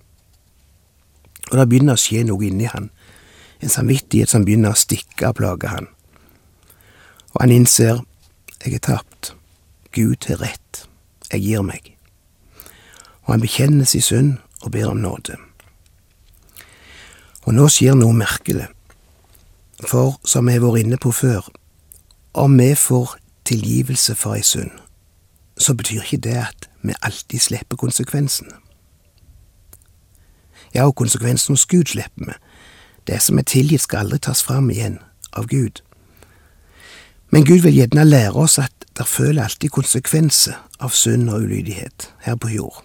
Og 1.50 1.60
det 1.60 1.68
begynner 1.68 2.00
å 2.00 2.00
skje 2.00 2.24
noe 2.30 2.48
inni 2.48 2.72
han, 2.72 2.88
en 3.60 3.72
samvittighet 3.76 4.32
som 4.32 4.48
begynner 4.48 4.72
å 4.72 4.80
stikke 4.86 5.34
og 5.34 5.38
plage 5.42 5.74
han 5.74 5.90
og 7.36 7.42
han 7.42 7.52
innser 7.52 7.98
jeg 8.64 8.74
er 8.74 8.78
tapt, 8.80 9.34
Gud 9.92 10.24
har 10.26 10.40
rett, 10.40 10.86
jeg 11.28 11.42
gir 11.44 11.60
meg. 11.62 11.92
Og 13.26 13.34
han 13.34 13.42
bekjenner 13.44 13.84
sin 13.84 14.02
synd 14.02 14.30
og 14.62 14.72
ber 14.72 14.88
om 14.88 15.02
nåde. 15.04 15.36
Og 17.44 17.52
nå 17.54 17.68
skjer 17.68 17.94
noe 17.94 18.16
merkelig. 18.16 18.70
For 19.84 20.16
som 20.24 20.48
vi 20.48 20.56
har 20.56 20.64
vært 20.64 20.86
inne 20.86 20.96
på 20.96 21.12
før, 21.12 21.44
om 22.32 22.56
vi 22.56 22.72
får 22.74 23.18
tilgivelse 23.44 24.16
for 24.16 24.40
ei 24.40 24.42
synd, 24.42 24.72
så 25.60 25.76
betyr 25.76 26.08
ikke 26.08 26.24
det 26.24 26.38
at 26.40 26.68
vi 26.82 26.96
alltid 27.02 27.44
slipper 27.44 27.76
konsekvensene. 27.76 28.56
Ja, 30.72 30.88
og 30.88 30.96
konsekvensen 30.96 31.52
hos 31.52 31.68
Gud 31.68 31.92
slipper 31.92 32.32
vi. 32.32 32.38
Det 33.06 33.20
som 33.22 33.38
er 33.38 33.44
tilgitt, 33.44 33.84
skal 33.84 34.06
aldri 34.06 34.24
tas 34.24 34.42
fram 34.42 34.72
igjen 34.72 34.98
av 35.36 35.46
Gud. 35.52 35.84
Men 37.30 37.44
Gud 37.44 37.62
vil 37.64 37.74
gjerne 37.74 38.04
lære 38.04 38.32
oss 38.32 38.58
at 38.58 38.72
der 38.96 39.04
føler 39.04 39.44
alltid 39.44 39.68
konsekvenser 39.68 40.56
av 40.80 40.92
synd 40.94 41.30
og 41.30 41.42
ulydighet 41.42 42.10
her 42.24 42.36
på 42.36 42.48
jord. 42.48 42.82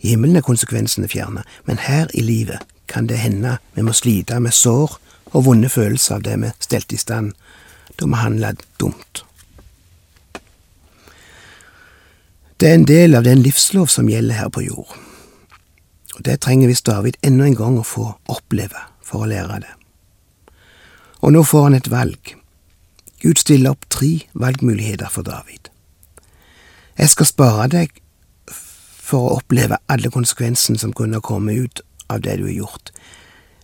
I 0.00 0.08
himmelen 0.14 0.36
er 0.36 0.46
konsekvensene 0.46 1.08
fjernet, 1.08 1.44
men 1.66 1.78
her 1.78 2.06
i 2.14 2.22
livet 2.22 2.62
kan 2.88 3.08
det 3.08 3.18
hende 3.18 3.56
vi 3.74 3.82
må 3.82 3.92
slite 3.92 4.40
med 4.40 4.54
sår 4.54 4.98
og 5.32 5.44
vonde 5.44 5.68
følelser 5.68 6.18
av 6.18 6.22
det 6.26 6.36
vi 6.40 6.52
stelte 6.60 6.94
i 6.94 7.00
stand 7.02 7.32
da 7.98 8.06
vi 8.06 8.20
handla 8.20 8.52
dumt. 8.80 9.24
Det 12.60 12.70
er 12.70 12.74
en 12.74 12.88
del 12.88 13.14
av 13.14 13.26
den 13.26 13.42
livslov 13.42 13.86
som 13.86 14.08
gjelder 14.10 14.34
her 14.34 14.48
på 14.50 14.64
jord. 14.66 14.94
Og 16.16 16.24
Det 16.24 16.40
trenger 16.40 16.68
visst 16.68 16.86
David 16.86 17.14
enda 17.22 17.46
en 17.46 17.54
gang 17.54 17.78
å 17.78 17.86
få 17.86 18.08
oppleve 18.26 18.80
for 19.02 19.22
å 19.22 19.30
lære 19.30 19.60
det. 19.62 19.74
Og 21.22 21.32
nå 21.32 21.44
får 21.46 21.62
han 21.68 21.78
et 21.78 21.90
valg. 21.90 22.37
Gud 23.22 23.40
stiller 23.40 23.74
opp 23.74 23.88
tre 23.90 24.28
valgmuligheter 24.34 25.10
for 25.10 25.22
David. 25.26 25.70
Jeg 26.98 27.10
skal 27.10 27.26
spare 27.26 27.68
deg 27.72 28.02
for 29.08 29.24
å 29.24 29.38
oppleve 29.38 29.78
alle 29.88 30.10
konsekvensene 30.12 30.78
som 30.78 30.92
kunne 30.92 31.22
komme 31.24 31.54
ut 31.54 31.82
av 32.08 32.22
det 32.22 32.36
du 32.38 32.46
har 32.48 32.56
gjort. 32.56 32.92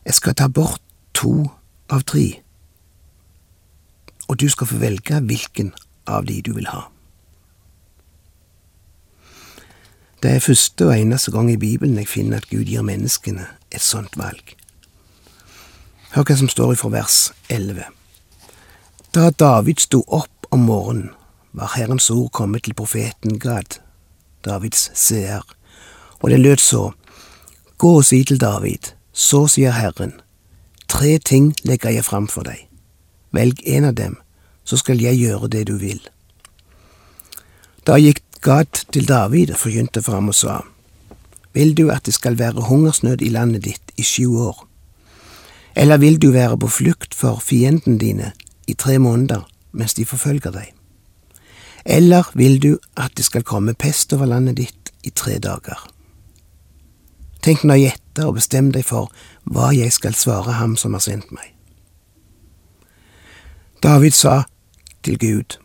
Jeg 0.05 0.19
skal 0.19 0.37
ta 0.39 0.49
bort 0.49 0.83
to 1.15 1.51
av 1.93 2.03
tre, 2.09 2.41
og 4.29 4.41
du 4.41 4.49
skal 4.49 4.69
få 4.69 4.81
velge 4.81 5.21
hvilken 5.21 5.73
av 6.07 6.27
de 6.27 6.41
du 6.43 6.55
vil 6.57 6.69
ha. 6.73 6.89
Det 10.25 10.33
er 10.33 10.41
første 10.41 10.87
og 10.87 10.95
eneste 10.97 11.31
gang 11.35 11.51
i 11.53 11.61
Bibelen 11.61 11.99
jeg 12.01 12.09
finner 12.09 12.41
at 12.41 12.49
Gud 12.49 12.65
gir 12.65 12.83
menneskene 12.87 13.45
et 13.71 13.85
sånt 13.85 14.17
valg. 14.17 14.55
Hør 16.15 16.25
hva 16.25 16.37
som 16.39 16.49
står 16.49 16.73
ifra 16.73 16.89
vers 16.95 17.19
11. 17.53 17.85
Da 19.15 19.31
David 19.31 19.79
sto 19.79 20.01
opp 20.09 20.47
om 20.51 20.65
morgenen, 20.67 21.11
var 21.53 21.77
Herrens 21.77 22.09
ord 22.11 22.33
kommet 22.35 22.65
til 22.67 22.75
profeten 22.75 23.37
Gad, 23.39 23.77
Davids 24.43 24.89
seer, 24.99 25.45
og 26.19 26.31
det 26.31 26.41
lød 26.41 26.59
så, 26.59 26.91
Gå 27.79 27.93
og 28.01 28.05
si 28.05 28.25
til 28.27 28.41
David, 28.41 28.91
så 29.13 29.45
sier 29.47 29.77
Herren, 29.79 30.17
tre 30.91 31.19
ting 31.23 31.53
legger 31.63 31.95
jeg 31.95 32.05
fram 32.05 32.27
for 32.27 32.43
deg. 32.43 32.67
Velg 33.31 33.63
en 33.77 33.87
av 33.93 33.95
dem, 33.95 34.19
så 34.65 34.83
skal 34.83 34.99
jeg 34.99 35.23
gjøre 35.23 35.53
det 35.53 35.69
du 35.71 35.77
vil. 35.79 36.03
Da 37.87 37.95
gikk 38.03 38.25
Gad 38.43 38.83
til 38.91 39.07
David 39.07 39.55
og 39.55 39.63
forkynte 39.63 40.03
fram 40.03 40.29
og 40.29 40.35
sa, 40.35 40.63
Vil 41.53 41.77
du 41.79 41.91
at 41.91 42.03
det 42.07 42.19
skal 42.19 42.39
være 42.39 42.67
hungersnød 42.67 43.23
i 43.23 43.31
landet 43.31 43.65
ditt 43.65 43.95
i 43.97 44.03
sju 44.03 44.43
år? 44.43 44.67
Eller 45.77 46.03
vil 46.03 46.19
du 46.19 46.33
være 46.33 46.59
på 46.59 46.67
flukt 46.69 47.15
for 47.15 47.39
fienden 47.39 47.99
dine 47.99 48.33
i 48.67 48.75
tre 48.75 48.99
måneder 48.99 49.49
mens 49.73 49.95
de 49.95 50.07
forfølger 50.07 50.51
deg? 50.51 50.73
Eller 51.85 52.31
vil 52.35 52.63
du 52.63 52.79
at 52.97 53.17
det 53.17 53.25
skal 53.25 53.43
komme 53.43 53.75
pest 53.75 54.13
over 54.13 54.27
landet 54.27 54.57
ditt 54.57 54.93
i 55.05 55.11
tre 55.11 55.39
dager? 55.39 55.91
Tenk 57.45 57.65
nøye 57.65 57.91
etter 57.93 58.31
og 58.31 58.39
bestem 58.39 58.71
deg 58.73 58.87
for 58.89 59.13
hva 59.45 59.69
jeg 59.77 59.93
skal 59.93 60.17
svare 60.17 60.57
ham 60.57 60.79
som 60.81 60.97
har 60.97 61.05
sendt 61.05 61.33
meg. 61.35 61.51
David 63.85 64.17
sa 64.17 64.45
til 65.05 65.19
Gud, 65.19 65.59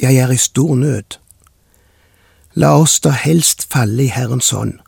Jeg 0.00 0.16
er 0.16 0.30
i 0.30 0.36
stor 0.36 0.74
nød. 0.74 1.18
La 2.54 2.78
oss 2.78 3.00
da 3.00 3.10
helst 3.10 3.66
falle 3.72 4.04
i 4.04 4.06
Herrens 4.06 4.50
hånd, 4.50 4.78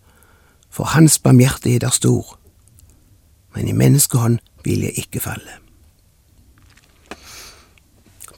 for 0.71 0.85
Hans 0.85 1.19
barmhjertighet 1.19 1.83
er 1.83 1.91
stor, 1.91 2.39
men 3.55 3.69
i 3.69 3.73
menneskehånd 3.73 4.39
vil 4.65 4.81
jeg 4.81 4.93
ikke 5.05 5.21
falle. 5.21 5.62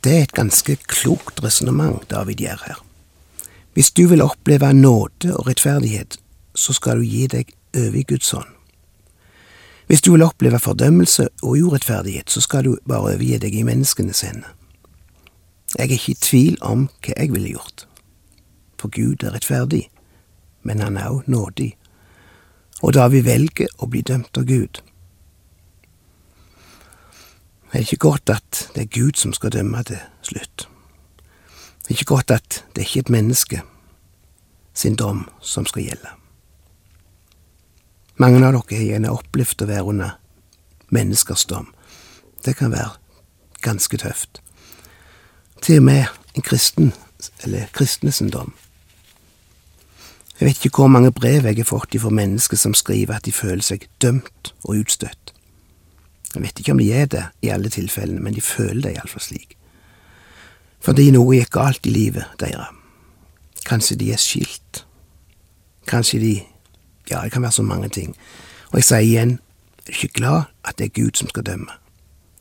Det 0.05 0.13
er 0.13 0.23
et 0.27 0.37
ganske 0.37 0.77
klokt 0.85 1.41
resonnement 1.41 2.03
David 2.11 2.43
gjør 2.45 2.65
her. 2.67 2.81
Hvis 3.73 3.91
du 3.91 4.07
vil 4.07 4.23
oppleve 4.23 4.73
nåde 4.73 5.33
og 5.37 5.47
rettferdighet, 5.47 6.19
så 6.55 6.73
skal 6.77 7.01
du 7.01 7.07
gi 7.09 7.27
deg 7.27 7.55
over 7.77 8.03
Guds 8.09 8.31
hånd. 8.31 8.51
Hvis 9.87 10.03
du 10.03 10.13
vil 10.13 10.23
oppleve 10.23 10.59
fordømmelse 10.59 11.29
og 11.43 11.57
urettferdighet, 11.57 12.31
så 12.31 12.41
skal 12.41 12.65
du 12.65 12.77
bare 12.89 13.01
overgi 13.01 13.39
deg 13.39 13.55
i 13.55 13.65
menneskenes 13.65 14.21
hender. 14.21 14.53
Jeg 15.79 15.89
er 15.89 15.97
ikke 15.97 16.13
i 16.13 16.21
tvil 16.21 16.59
om 16.61 16.87
hva 17.01 17.17
jeg 17.17 17.33
ville 17.33 17.57
gjort, 17.57 17.87
for 18.79 18.93
Gud 18.93 19.25
er 19.25 19.33
rettferdig, 19.35 19.89
men 20.63 20.81
han 20.85 20.97
er 20.97 21.09
også 21.09 21.31
nådig, 21.31 21.71
og 22.83 22.95
da 22.95 23.09
vi 23.09 23.25
velger 23.25 23.73
å 23.81 23.89
bli 23.89 24.05
dømt 24.05 24.37
av 24.37 24.45
Gud. 24.45 24.85
Det 27.75 27.81
er 27.81 27.91
ikke 27.91 27.97
godt 27.97 28.31
at 28.31 28.69
det 28.75 28.83
er 28.83 29.01
Gud 29.01 29.17
som 29.19 29.33
skal 29.35 29.51
dømme 29.51 29.83
til 29.83 29.99
slutt. 30.23 30.69
Det 31.83 31.89
er 31.89 31.97
ikke 31.99 32.05
godt 32.05 32.31
at 32.31 32.65
det 32.71 32.83
er 32.83 32.87
ikke 32.87 33.01
et 33.01 33.09
menneske 33.11 33.63
sin 34.75 34.95
dom 34.95 35.25
som 35.41 35.67
skal 35.67 35.83
gjelde. 35.83 36.13
Mange 38.17 38.39
av 38.47 38.53
dere 38.55 38.79
har 38.79 38.87
gjerne 38.87 39.11
opplevd 39.11 39.67
å 39.67 39.69
være 39.73 39.89
under 39.91 40.15
menneskers 40.95 41.45
dom. 41.51 41.67
Det 42.47 42.55
kan 42.57 42.71
være 42.71 42.95
ganske 43.59 43.99
tøft. 43.99 44.39
Til 45.59 45.83
og 45.83 45.89
med 45.91 46.07
en 46.39 46.47
kristen, 46.47 46.93
eller 47.43 47.67
kristnes 47.75 48.23
dom. 48.31 48.55
Jeg 50.39 50.47
vet 50.47 50.65
ikke 50.65 50.77
hvor 50.79 50.95
mange 50.95 51.11
brev 51.11 51.43
jeg 51.43 51.57
har 51.57 51.73
fått 51.75 51.99
fra 51.99 52.11
mennesker 52.11 52.57
som 52.57 52.75
skriver 52.75 53.19
at 53.19 53.27
de 53.27 53.33
føler 53.33 53.67
seg 53.67 53.89
dømt 53.99 54.55
og 54.63 54.85
utstøtt. 54.85 55.24
Jeg 56.35 56.43
vet 56.43 56.59
ikke 56.59 56.73
om 56.73 56.81
de 56.83 56.93
er 56.93 57.07
det 57.07 57.25
i 57.43 57.53
alle 57.55 57.71
tilfellene, 57.71 58.21
men 58.21 58.35
de 58.35 58.43
føler 58.43 58.83
det 58.83 58.97
iallfall 58.97 59.23
slik. 59.23 59.55
Fordi 60.85 61.11
noe 61.15 61.37
gikk 61.39 61.53
galt 61.55 61.87
i 61.87 61.93
livet 61.95 62.27
deres. 62.41 62.73
Kanskje 63.65 63.97
de 63.97 64.11
er 64.13 64.21
skilt. 64.21 64.83
Kanskje 65.89 66.19
de 66.21 66.35
ja, 67.11 67.21
det 67.21 67.33
kan 67.33 67.43
være 67.43 67.53
så 67.53 67.63
mange 67.63 67.89
ting. 67.89 68.17
Og 68.73 68.79
jeg 68.81 68.85
sier 68.85 68.99
igjen, 68.99 69.39
er 69.87 69.93
ikke 69.93 70.21
glad 70.21 70.43
at 70.65 70.79
det 70.79 70.85
er 70.85 71.03
Gud 71.03 71.17
som 71.17 71.29
skal 71.29 71.47
dømme? 71.47 71.73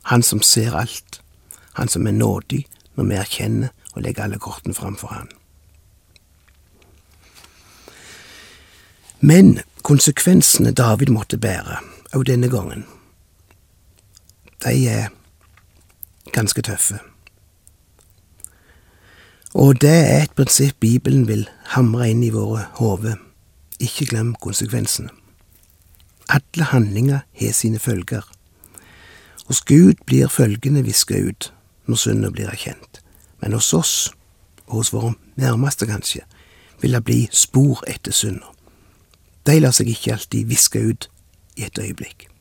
Han 0.02 0.22
som 0.22 0.42
ser 0.42 0.76
alt. 0.76 1.20
Han 1.74 1.88
som 1.88 2.06
er 2.06 2.12
nådig 2.12 2.66
når 2.94 3.04
vi 3.04 3.14
erkjenner 3.14 3.68
og 3.94 4.02
legger 4.02 4.24
alle 4.24 4.38
kortene 4.38 4.74
framfor 4.74 5.08
han. 5.08 5.28
Men 9.20 9.60
konsekvensene 9.82 10.72
David 10.72 11.08
måtte 11.08 11.38
bære, 11.38 11.78
òg 12.12 12.26
denne 12.28 12.48
gangen, 12.52 12.84
de 14.64 14.88
er 14.88 15.08
ganske 16.32 16.62
tøffe. 16.62 16.98
Og 19.54 19.80
det 19.80 19.94
er 19.94 20.22
et 20.22 20.34
prinsipp 20.34 20.80
Bibelen 20.80 21.28
vil 21.28 21.46
hamre 21.76 22.08
inn 22.10 22.24
i 22.26 22.32
våre 22.34 22.66
hoder 22.80 23.20
ikke 23.80 24.06
glem 24.06 24.34
konsekvensene. 24.34 25.08
Alle 26.28 26.64
handlinger 26.64 27.20
har 27.40 27.52
sine 27.52 27.78
følger. 27.78 28.22
Hos 29.46 29.60
Gud 29.60 29.94
blir 30.06 30.28
følgene 30.28 30.84
viska 30.84 31.18
ut 31.20 31.52
når 31.86 32.00
synda 32.00 32.30
blir 32.30 32.48
erkjent, 32.48 33.02
men 33.42 33.52
hos 33.52 33.72
oss, 33.76 34.10
og 34.66 34.80
hos 34.80 34.92
våre 34.92 35.14
nærmeste 35.36 35.86
kanskje, 35.86 36.24
vil 36.80 36.96
det 36.96 37.04
bli 37.04 37.28
spor 37.32 37.84
etter 37.88 38.12
synda. 38.12 38.48
De 39.46 39.58
lar 39.60 39.76
seg 39.76 39.90
ikke 39.92 40.16
alltid 40.16 40.48
viske 40.48 40.80
ut 40.80 41.10
i 41.56 41.66
et 41.68 41.78
øyeblikk. 41.78 42.33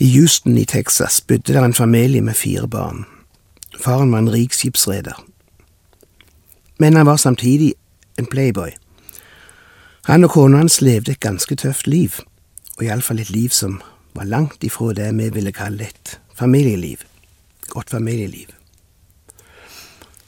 I 0.00 0.18
Houston 0.18 0.58
i 0.58 0.64
Texas 0.64 1.20
bodde 1.20 1.52
der 1.52 1.64
en 1.64 1.74
familie 1.74 2.20
med 2.20 2.34
fire 2.34 2.68
barn. 2.68 3.04
Faren 3.80 4.12
var 4.12 4.18
en 4.18 4.32
rik 4.32 4.52
skipsreder, 4.52 5.24
men 6.78 6.96
han 6.96 7.06
var 7.06 7.16
samtidig 7.16 7.74
en 8.18 8.26
playboy. 8.26 8.70
Han 10.04 10.24
og 10.24 10.30
kona 10.30 10.56
hans 10.56 10.80
levde 10.80 11.12
et 11.12 11.20
ganske 11.20 11.56
tøft 11.56 11.86
liv, 11.86 12.14
og 12.76 12.84
iallfall 12.84 13.18
et 13.18 13.30
liv 13.30 13.50
som 13.50 13.80
var 14.14 14.24
langt 14.30 14.62
ifra 14.64 14.92
det 14.94 15.10
vi 15.18 15.30
ville 15.34 15.52
kalle 15.52 15.90
et 15.90 16.20
familieliv. 16.34 17.02
Godt 17.68 17.90
familieliv. 17.90 18.54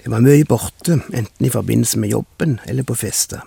Det 0.02 0.10
var 0.10 0.20
mye 0.20 0.44
borte, 0.44 0.98
enten 1.14 1.46
i 1.46 1.50
forbindelse 1.50 1.98
med 1.98 2.10
jobben 2.10 2.58
eller 2.66 2.82
på 2.82 2.94
fester. 2.94 3.46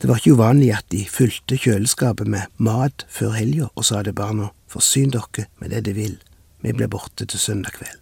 Det 0.00 0.08
var 0.08 0.16
ikke 0.16 0.32
uvanlig 0.32 0.72
at 0.74 0.88
de 0.92 1.04
fylte 1.04 1.60
kjøleskapet 1.60 2.26
med 2.26 2.48
mat 2.56 3.06
før 3.10 3.36
helga 3.36 3.68
og 3.74 3.84
sa 3.84 4.02
til 4.02 4.16
barna 4.16 4.48
forsyn 4.72 5.12
dere 5.12 5.46
med 5.60 5.70
det 5.70 5.84
de 5.86 5.94
vil, 5.96 6.16
vi 6.62 6.72
blir 6.72 6.90
borte 6.90 7.26
til 7.26 7.40
søndag 7.40 7.76
kveld. 7.78 8.00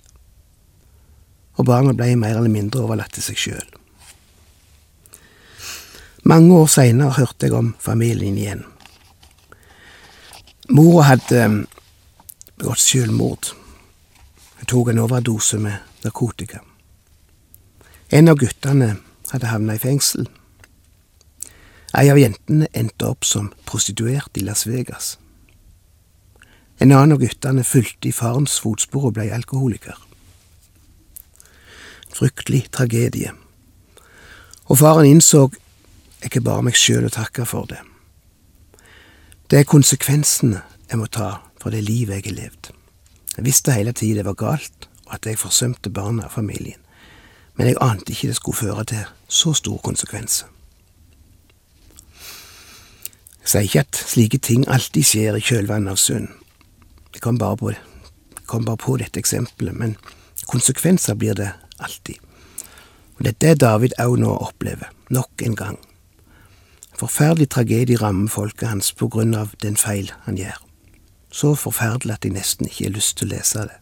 Og 1.59 1.67
barna 1.67 1.93
ble 1.97 2.15
mer 2.17 2.39
eller 2.39 2.53
mindre 2.53 2.85
overlatt 2.85 3.13
til 3.17 3.27
seg 3.27 3.41
sjøl. 3.41 3.71
Mange 6.25 6.53
år 6.55 6.69
seinere 6.69 7.17
hørte 7.17 7.49
jeg 7.49 7.57
om 7.57 7.75
familien 7.81 8.37
igjen. 8.39 8.65
Mora 10.71 11.09
hadde 11.09 11.45
um, 11.47 11.61
begått 12.61 12.83
selvmord. 12.85 13.55
Hun 14.61 14.69
tok 14.69 14.93
en 14.93 15.01
overdose 15.03 15.59
med 15.59 16.05
narkotika. 16.05 16.61
En 18.13 18.29
av 18.29 18.37
guttene 18.39 18.93
hadde 19.33 19.51
havna 19.51 19.75
i 19.75 19.83
fengsel. 19.83 20.29
Ei 21.97 22.07
av 22.13 22.21
jentene 22.21 22.69
endte 22.77 23.09
opp 23.09 23.27
som 23.27 23.51
prostituert 23.67 24.37
i 24.39 24.45
Las 24.47 24.67
Vegas. 24.69 25.17
En 26.81 26.93
annen 26.93 27.13
av 27.13 27.21
guttene 27.21 27.65
fulgte 27.65 28.09
i 28.09 28.15
farens 28.17 28.57
fotspor 28.63 29.11
og 29.11 29.19
ble 29.19 29.27
alkoholiker. 29.37 29.99
Fryktelig 32.17 32.71
tragedie. 32.73 33.35
Og 34.73 34.81
faren 34.81 35.11
innså 35.11 35.51
ikke 36.25 36.41
bare 36.45 36.65
meg 36.65 36.79
sjøl 36.79 37.05
å 37.09 37.13
takke 37.13 37.45
for 37.49 37.69
det. 37.69 37.81
Det 39.51 39.61
er 39.61 39.69
konsekvensene 39.69 40.63
jeg 40.89 40.99
må 41.01 41.09
ta 41.13 41.41
for 41.61 41.75
det 41.75 41.83
livet 41.85 42.21
jeg 42.21 42.31
har 42.31 42.39
levd. 42.39 42.71
Jeg 43.37 43.47
visste 43.47 43.77
hele 43.77 43.93
tida 43.93 44.21
det 44.23 44.29
var 44.31 44.39
galt, 44.41 44.89
og 45.07 45.19
at 45.19 45.27
jeg 45.27 45.39
forsømte 45.39 45.93
barna 45.93 46.31
og 46.31 46.33
familien, 46.33 46.81
men 47.55 47.67
jeg 47.67 47.81
ante 47.81 48.13
ikke 48.13 48.31
det 48.31 48.39
skulle 48.39 48.57
føre 48.57 48.85
til 48.85 49.05
så 49.29 49.53
store 49.53 49.85
konsekvenser. 49.85 50.49
Jeg 53.41 53.49
sier 53.49 53.67
ikke 53.67 53.85
at 53.85 54.05
slike 54.07 54.39
ting 54.39 54.69
alltid 54.69 55.05
skjer 55.05 55.37
i 55.37 55.45
kjølvannet 55.45 55.93
av 55.93 55.99
synd. 56.01 56.29
Jeg 57.21 57.27
kom 57.27 57.39
bare 57.39 57.57
på, 57.61 57.71
kom 58.49 58.65
bare 58.65 58.81
på 58.81 58.95
dette 58.97 59.21
eksempelet, 59.21 59.75
men 59.77 59.91
konsekvenser 60.49 61.19
blir 61.21 61.35
det 61.37 61.51
alltid. 61.77 62.17
Og 63.19 63.27
det 63.27 63.35
er 63.35 63.39
det 63.45 63.61
David 63.61 63.93
òg 64.01 64.17
nå 64.23 64.31
opplever, 64.41 64.89
nok 65.13 65.45
en 65.45 65.57
gang. 65.59 65.77
Forferdelig 66.97 67.51
tragedie 67.53 68.01
rammer 68.01 68.33
folket 68.33 68.71
hans 68.73 68.89
på 68.97 69.11
grunn 69.13 69.37
av 69.37 69.53
den 69.61 69.77
feil 69.77 70.09
han 70.25 70.41
gjør. 70.41 70.57
Så 71.29 71.53
forferdelig 71.61 72.17
at 72.17 72.25
jeg 72.25 72.39
nesten 72.39 72.73
ikke 72.73 72.89
har 72.89 72.97
lyst 72.97 73.19
til 73.19 73.29
å 73.29 73.35
lese 73.35 73.69
det. 73.69 73.79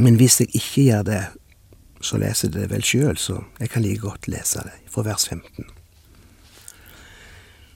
Men 0.00 0.16
hvis 0.16 0.40
jeg 0.40 0.48
ikke 0.56 0.88
gjør 0.88 1.08
det, 1.12 1.22
så 2.00 2.24
leser 2.24 2.48
jeg 2.48 2.56
det 2.56 2.70
vel 2.72 2.88
sjøl, 2.88 3.20
så 3.20 3.42
jeg 3.60 3.68
kan 3.68 3.84
like 3.84 4.00
godt 4.00 4.32
lese 4.32 4.64
det, 4.64 4.78
fra 4.88 5.04
vers 5.04 5.28
15. 5.28 5.68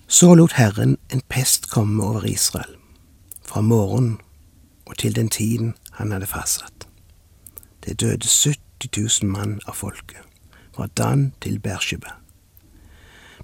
Så 0.08 0.32
lot 0.40 0.56
Herren 0.56 0.96
en 1.12 1.28
pest 1.28 1.68
komme 1.68 2.00
over 2.00 2.24
Israel, 2.24 2.78
fra 3.46 3.60
morgenen 3.60 4.18
og 4.86 4.98
til 4.98 5.16
den 5.16 5.28
tiden 5.28 5.74
han 5.92 6.12
hadde 6.12 6.26
fastsatt. 6.26 6.88
Det 7.84 8.00
døde 8.00 8.26
70 8.28 9.22
000 9.22 9.30
mann 9.30 9.60
av 9.66 9.74
folket, 9.74 10.22
fra 10.74 10.86
Dan 10.86 11.32
til 11.40 11.58
Bersheba. 11.58 12.16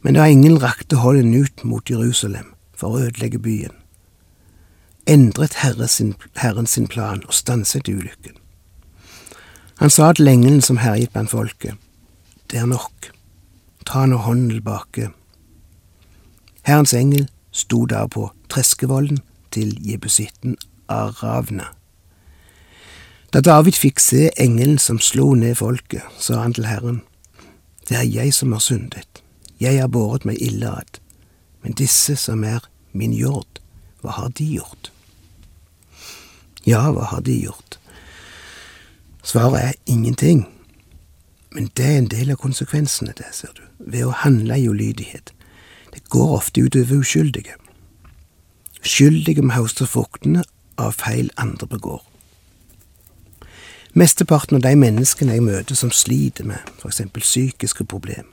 Men 0.02 0.14
da 0.14 0.26
engelen 0.26 0.62
rakte 0.62 0.96
hånden 0.96 1.34
ut 1.34 1.64
mot 1.64 1.90
Jerusalem 1.90 2.54
for 2.74 2.94
å 2.94 3.06
ødelegge 3.08 3.38
byen, 3.38 3.74
endret 5.06 5.58
Herre 5.62 5.88
sin, 5.88 6.14
Herren 6.36 6.66
sin 6.66 6.86
plan 6.86 7.22
og 7.26 7.34
stanset 7.34 7.88
ulykken. 7.88 8.36
Han 9.78 9.90
sa 9.90 10.12
til 10.12 10.28
engelen 10.28 10.60
som 10.62 10.76
herjet 10.82 11.12
blant 11.12 11.30
folket, 11.30 11.74
det 12.50 12.58
er 12.58 12.66
nok, 12.66 13.10
ta 13.86 14.06
nå 14.06 14.16
hånden 14.16 14.50
tilbake. 14.50 15.10
Herrens 16.62 16.94
engel 16.94 17.28
sto 17.52 17.84
da 17.86 18.06
på 18.06 18.30
treskevollen 18.50 19.20
til 19.54 19.74
jebusitten 19.84 20.56
Aravna. 20.88 21.72
Da 23.32 23.40
David 23.44 23.76
fikk 23.76 24.00
se 24.00 24.30
engelen 24.40 24.78
som 24.80 25.00
slo 25.00 25.34
ned 25.36 25.58
folket, 25.60 26.04
sa 26.18 26.40
han 26.40 26.54
til 26.56 26.66
Herren, 26.66 27.02
det 27.88 27.96
er 27.96 28.08
jeg 28.08 28.34
som 28.34 28.52
har 28.52 28.64
syndet, 28.64 29.22
jeg 29.60 29.80
har 29.80 29.90
båret 29.92 30.24
meg 30.24 30.40
ille 30.40 30.68
ad, 30.68 31.00
men 31.62 31.76
disse 31.76 32.16
som 32.16 32.44
er 32.44 32.64
min 32.92 33.12
jord, 33.12 33.60
hva 34.00 34.16
har 34.16 34.32
de 34.38 34.46
gjort? 34.56 34.92
Ja, 36.64 36.88
hva 36.92 37.04
har 37.12 37.20
de 37.24 37.36
gjort? 37.42 37.78
Svaret 39.22 39.60
er 39.60 39.72
ingenting, 39.86 40.46
men 41.52 41.68
det 41.76 41.84
er 41.84 41.98
en 41.98 42.10
del 42.12 42.32
av 42.32 42.40
konsekvensene, 42.40 43.12
det, 43.16 43.28
ser 43.32 43.52
du, 43.56 43.64
ved 43.78 44.06
å 44.08 44.16
handle 44.24 44.56
i 44.56 44.68
ulydighet. 44.68 45.34
Det 45.92 46.06
går 46.08 46.36
ofte 46.38 46.64
utover 46.64 47.02
uskyldige. 47.02 47.56
Skyldige 48.88 49.42
om 49.44 49.50
høste 49.52 49.84
fruktene 49.86 50.46
av 50.80 50.94
feil 50.96 51.28
andre 51.36 51.66
begår. 51.68 52.00
Mesteparten 53.92 54.56
av 54.56 54.64
de 54.64 54.72
menneskene 54.78 55.36
jeg 55.36 55.44
møter 55.44 55.76
som 55.76 55.92
sliter 55.92 56.46
med 56.48 56.72
eksempel 56.86 57.24
psykiske 57.24 57.84
problemer, 57.84 58.32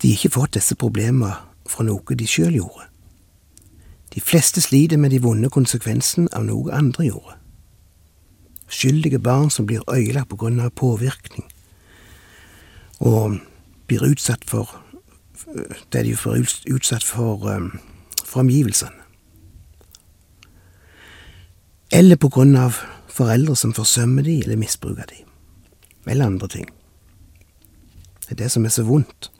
de 0.00 0.10
har 0.10 0.18
ikke 0.18 0.34
fått 0.34 0.56
disse 0.56 0.76
problemene 0.76 1.34
fra 1.68 1.84
noe 1.84 2.16
de 2.16 2.26
sjøl 2.28 2.56
gjorde. 2.56 2.88
De 4.14 4.20
fleste 4.20 4.60
sliter 4.64 5.00
med 5.00 5.12
de 5.12 5.20
vonde 5.24 5.48
konsekvensene 5.52 6.28
av 6.32 6.44
noe 6.48 6.72
andre 6.72 7.08
gjorde. 7.08 7.38
Skyldige 8.68 9.20
barn 9.20 9.50
som 9.50 9.66
blir 9.66 9.84
øyelagt 9.90 10.30
på 10.32 10.40
grunn 10.40 10.60
av 10.60 10.72
påvirkning, 10.76 11.44
og 13.00 13.40
blir 13.88 14.04
utsatt 14.06 14.44
for 14.48 14.80
det 15.92 16.04
de 16.06 16.14
får 16.16 16.44
utsatt 16.72 17.04
for 17.04 17.44
um, 17.52 17.74
fra 18.34 18.42
omgivelsene. 18.42 19.04
Eller 21.94 22.18
på 22.18 22.28
grunn 22.34 22.56
av 22.58 22.80
foreldre 23.14 23.54
som 23.56 23.74
forsømmer 23.76 24.26
de 24.26 24.40
eller 24.42 24.58
misbruker 24.58 25.06
de, 25.06 25.20
eller 26.10 26.26
andre 26.26 26.48
ting. 26.50 26.66
Det 28.24 28.34
er 28.34 28.42
det 28.42 28.50
som 28.50 28.66
er 28.66 28.74
så 28.74 28.82
vondt. 28.88 29.30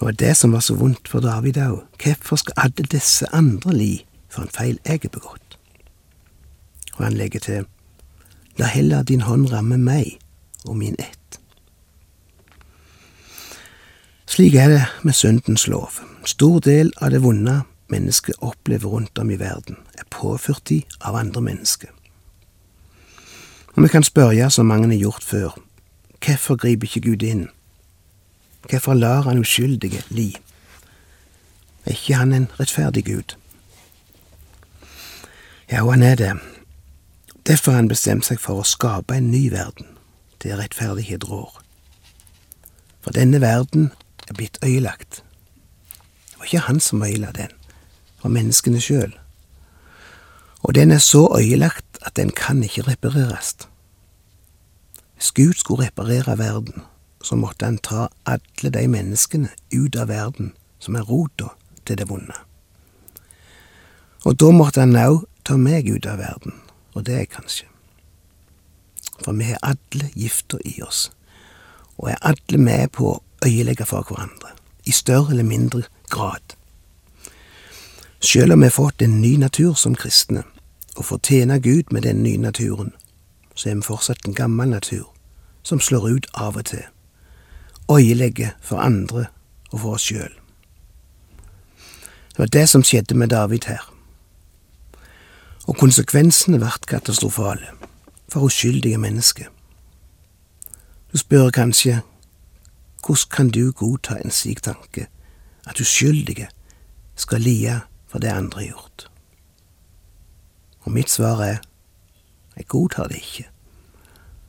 Og 0.00 0.16
det 0.18 0.34
som 0.36 0.52
var 0.52 0.64
så 0.64 0.74
vondt 0.76 1.08
for 1.08 1.24
David 1.24 1.60
òg, 1.60 1.80
hvorfor 2.02 2.40
skal 2.40 2.56
alle 2.56 2.88
disse 2.92 3.28
andre 3.36 3.72
li 3.76 3.92
for 4.28 4.44
en 4.44 4.52
feil 4.52 4.78
jeg 4.84 5.00
har 5.04 5.12
begått? 5.12 5.56
Og 6.98 7.04
han 7.04 7.16
legger 7.16 7.40
til, 7.40 7.66
la 8.60 8.68
heller 8.68 9.04
din 9.04 9.24
hånd 9.24 9.48
ramme 9.52 9.78
meg 9.80 10.18
og 10.66 10.76
min 10.76 10.96
ett. 10.98 11.40
Slik 14.28 14.54
er 14.54 14.68
det 14.68 14.84
med 15.02 15.16
syndens 15.16 15.66
lov. 15.68 16.00
Stor 16.24 16.60
del 16.60 16.92
av 17.00 17.12
det 17.12 17.22
vonde 17.24 17.62
mennesket 17.90 18.34
opplever 18.40 18.88
rundt 18.88 19.18
om 19.18 19.30
i 19.30 19.38
verden, 19.38 19.76
er 19.98 20.08
påført 20.10 20.68
de 20.68 20.82
av 21.00 21.16
andre 21.16 21.42
mennesker. 21.42 21.88
Og 23.76 23.82
vi 23.82 23.88
kan 23.88 24.02
spørre, 24.02 24.50
som 24.50 24.66
mange 24.66 24.88
har 24.88 25.00
gjort 25.00 25.24
før, 25.24 25.58
hvorfor 26.24 26.56
griper 26.56 26.86
ikke 26.86 27.00
Gud 27.00 27.22
inn? 27.22 27.48
Hvorfor 28.68 28.94
lar 28.94 29.22
han 29.22 29.38
uskyldige 29.38 30.02
li? 30.08 30.36
Er 31.86 31.90
ikke 31.90 32.14
han 32.14 32.32
en 32.32 32.50
rettferdig 32.60 33.04
Gud? 33.04 33.36
Ja, 35.70 35.82
og 35.82 35.92
han 35.92 36.02
er 36.02 36.14
det. 36.14 36.32
Derfor 37.46 37.72
har 37.72 37.76
han 37.76 37.88
bestemt 37.88 38.26
seg 38.26 38.40
for 38.42 38.60
å 38.60 38.66
skape 38.66 39.16
en 39.16 39.30
ny 39.30 39.48
verden, 39.50 39.86
der 40.42 40.58
rettferdighet 40.58 41.24
rår. 41.30 41.60
For 43.00 43.16
denne 43.16 43.40
verden 43.40 43.92
er 44.28 44.36
blitt 44.36 44.58
øyelagt. 44.64 45.22
Det 46.30 46.38
var 46.38 46.44
ikke 46.44 46.66
han 46.66 46.80
som 46.80 47.02
øyela 47.02 47.32
den, 47.32 47.54
det 48.22 48.30
menneskene 48.30 48.80
sjøl. 48.80 49.12
Og 50.62 50.74
den 50.74 50.90
er 50.90 50.98
så 50.98 51.36
øyelagt 51.38 51.98
at 52.02 52.16
den 52.16 52.30
kan 52.30 52.62
ikke 52.62 52.82
repareres. 52.82 53.56
Hvis 55.14 55.32
Gud 55.32 55.52
skulle 55.52 55.86
reparere 55.86 56.38
verden, 56.38 56.82
så 57.22 57.36
måtte 57.36 57.64
han 57.64 57.78
ta 57.78 58.08
alle 58.26 58.70
de 58.70 58.88
menneskene 58.88 59.48
ut 59.74 59.96
av 59.96 60.08
verden 60.08 60.52
som 60.78 60.96
er 60.96 61.04
rota 61.04 61.52
til 61.86 61.98
det 61.98 62.08
vonde. 62.08 62.36
Og 64.24 64.40
da 64.40 64.50
måtte 64.50 64.80
han 64.80 64.96
òg 64.96 65.24
ta 65.44 65.56
meg 65.56 65.88
ut 65.88 66.06
av 66.06 66.18
verden, 66.20 66.54
og 66.94 67.06
det 67.06 67.20
er 67.20 67.28
kanskje. 67.28 67.66
For 69.24 69.36
vi 69.36 69.50
har 69.52 69.60
alle 69.62 70.10
gifta 70.16 70.60
i 70.64 70.80
oss, 70.82 71.10
og 71.98 72.10
er 72.10 72.20
alle 72.24 72.58
med 72.58 72.88
på 72.96 73.12
å 73.12 73.20
øyelegge 73.44 73.84
for 73.88 74.04
hverandre, 74.08 74.54
i 74.84 74.92
større 74.92 75.32
eller 75.36 75.44
mindre 75.44 75.82
grad. 76.08 76.56
Sjøl 78.20 78.52
om 78.52 78.60
vi 78.60 78.68
har 78.68 78.70
fått 78.70 79.02
en 79.02 79.20
ny 79.20 79.36
natur 79.36 79.74
som 79.74 79.94
kristne, 79.96 80.42
og 80.96 81.04
får 81.04 81.20
tjene 81.24 81.60
Gud 81.60 81.88
med 81.90 82.02
den 82.02 82.22
nye 82.22 82.38
naturen, 82.38 82.92
så 83.54 83.70
er 83.70 83.74
vi 83.74 83.82
fortsatt 83.82 84.26
en 84.26 84.34
gammel 84.34 84.68
natur, 84.68 85.08
som 85.62 85.80
slår 85.80 86.08
ut 86.08 86.26
av 86.34 86.56
og 86.56 86.64
til 86.64 86.84
øyelegge 87.90 88.52
for 88.60 88.78
andre 88.78 89.26
og 89.72 89.80
for 89.80 89.96
oss 89.96 90.02
sjøl. 90.02 90.30
Det 92.30 92.38
var 92.38 92.46
det 92.46 92.68
som 92.68 92.84
skjedde 92.84 93.14
med 93.14 93.28
David 93.28 93.64
her. 93.66 93.82
Og 95.66 95.76
konsekvensene 95.76 96.58
ble 96.58 96.70
katastrofale 96.86 97.72
for 98.28 98.46
uskyldige 98.46 98.98
mennesker. 98.98 99.48
Du 101.12 101.18
spør 101.18 101.50
kanskje 101.50 102.00
hvordan 103.00 103.30
kan 103.30 103.48
du 103.50 103.72
godta 103.72 104.20
en 104.20 104.30
slik 104.30 104.62
tanke, 104.62 105.06
at 105.66 105.80
uskyldige 105.80 106.48
skal 107.16 107.40
lie 107.40 107.80
for 108.10 108.22
det 108.22 108.32
andre 108.34 108.60
har 108.60 108.72
gjort? 108.72 109.06
Og 110.84 110.92
mitt 110.92 111.10
svar 111.10 111.42
er 111.44 111.58
jeg 112.56 112.66
godtar 112.68 113.08
det 113.08 113.22
ikke, 113.22 113.46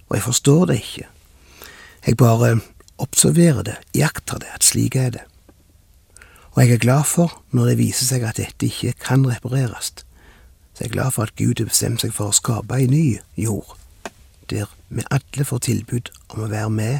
og 0.09 0.15
jeg 0.17 0.23
forstår 0.25 0.65
det 0.65 0.79
ikke. 0.81 1.07
Jeg 2.07 2.17
bare 2.17 2.59
observerer 2.97 3.63
det, 3.63 3.75
iakttar 3.93 4.41
det, 4.41 4.49
at 4.53 4.65
slik 4.65 4.95
er 4.95 5.09
det. 5.09 5.21
Og 6.51 6.63
jeg 6.63 6.73
er 6.73 6.83
glad 6.83 7.03
for 7.07 7.41
når 7.51 7.71
det 7.71 7.77
viser 7.79 8.09
seg 8.09 8.25
at 8.27 8.41
dette 8.41 8.67
ikke 8.67 8.93
kan 8.99 9.23
repareres. 9.27 9.93
Så 10.73 10.83
jeg 10.83 10.89
er 10.89 10.97
glad 10.97 11.11
for 11.15 11.23
at 11.23 11.35
Gud 11.39 11.61
har 11.61 11.69
bestemt 11.69 12.03
seg 12.03 12.11
for 12.15 12.31
å 12.31 12.35
skape 12.35 12.75
ei 12.75 12.89
ny 12.91 13.05
jord, 13.39 13.77
der 14.49 14.67
vi 14.89 15.07
alle 15.07 15.47
får 15.47 15.63
tilbud 15.69 16.11
om 16.33 16.43
å 16.43 16.51
være 16.51 16.73
med 16.75 16.99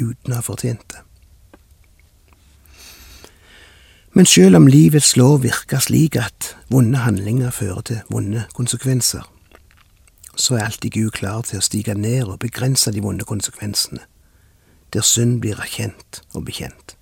uten 0.00 0.32
å 0.32 0.40
ha 0.40 0.42
fortjent 0.42 0.82
det. 0.90 1.05
Men 4.16 4.26
selv 4.26 4.56
om 4.56 4.66
livets 4.66 5.16
lov 5.16 5.42
virker 5.42 5.82
slik 5.84 6.14
at 6.16 6.54
vonde 6.72 7.02
handlinger 7.04 7.50
fører 7.52 7.80
til 7.84 7.98
vonde 8.08 8.46
konsekvenser, 8.56 9.26
så 10.36 10.54
er 10.56 10.64
alltid 10.64 10.90
Gud 10.94 11.10
klar 11.18 11.42
til 11.44 11.60
å 11.60 11.64
stige 11.64 11.92
ned 11.94 12.24
og 12.24 12.38
begrense 12.40 12.88
de 12.96 13.02
vonde 13.04 13.26
konsekvensene, 13.28 14.00
der 14.96 15.04
synd 15.04 15.42
blir 15.44 15.60
erkjent 15.60 16.22
og 16.32 16.46
bekjent. 16.48 16.96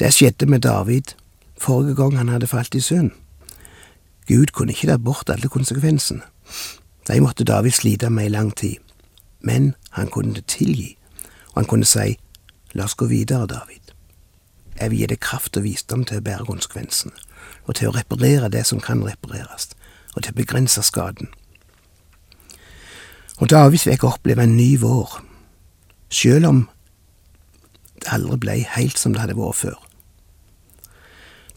Det 0.00 0.08
skjedde 0.16 0.48
med 0.48 0.64
David 0.64 1.12
forrige 1.60 1.98
gang 2.00 2.16
han 2.16 2.32
hadde 2.32 2.48
falt 2.48 2.72
i 2.72 2.80
synd. 2.80 3.12
Gud 4.24 4.56
kunne 4.56 4.72
ikke 4.72 4.88
ta 4.88 4.96
bort 4.96 5.28
alle 5.28 5.52
konsekvensene. 5.52 6.24
De 7.04 7.20
måtte 7.20 7.44
David 7.44 7.76
slite 7.76 8.08
med 8.08 8.30
i 8.30 8.32
lang 8.32 8.54
tid, 8.56 8.80
men 9.44 9.74
han 9.90 10.08
kunne 10.08 10.40
tilgi, 10.48 10.94
og 11.52 11.60
han 11.60 11.68
kunne 11.74 11.84
si, 11.84 12.16
la 12.72 12.88
oss 12.88 12.96
gå 12.96 13.12
videre, 13.12 13.52
David. 13.52 13.85
Jeg 14.80 14.90
vil 14.90 14.98
gi 14.98 15.08
deg 15.12 15.20
kraft 15.24 15.56
og 15.56 15.64
visdom 15.64 16.04
til 16.04 16.20
å 16.20 16.26
bære 16.26 16.46
konsekvensene, 16.48 17.14
og 17.64 17.78
til 17.78 17.90
å 17.90 17.96
reparere 17.96 18.52
det 18.52 18.66
som 18.68 18.80
kan 18.80 19.04
repareres, 19.04 19.70
og 20.14 20.22
til 20.22 20.32
å 20.34 20.38
begrense 20.38 20.82
skaden. 20.84 21.30
Og 23.36 23.50
David 23.52 23.82
fikk 23.84 24.04
oppleve 24.08 24.44
en 24.44 24.56
ny 24.56 24.76
vår, 24.80 25.18
sjøl 26.08 26.46
om 26.48 26.62
det 28.00 28.12
aldri 28.12 28.38
ble 28.40 28.56
helt 28.76 29.00
som 29.00 29.12
det 29.12 29.24
hadde 29.24 29.36
vært 29.36 29.60
før. 29.60 29.80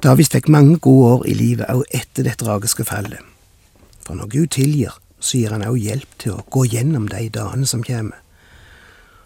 David 0.03 0.31
fikk 0.31 0.47
mange 0.47 0.77
gode 0.79 1.11
år 1.13 1.27
i 1.27 1.35
livet 1.35 1.71
òg 1.71 1.83
etter 1.95 2.23
det 2.23 2.37
tragiske 2.39 2.85
fallet. 2.87 3.19
For 4.05 4.15
når 4.15 4.31
Gud 4.31 4.47
tilgir, 4.55 4.95
så 5.19 5.37
gir 5.37 5.51
han 5.51 5.65
òg 5.67 5.75
hjelp 5.83 6.13
til 6.23 6.37
å 6.37 6.45
gå 6.51 6.63
gjennom 6.71 7.09
de 7.11 7.27
dagene 7.35 7.67
som 7.67 7.83
kommer. 7.83 8.15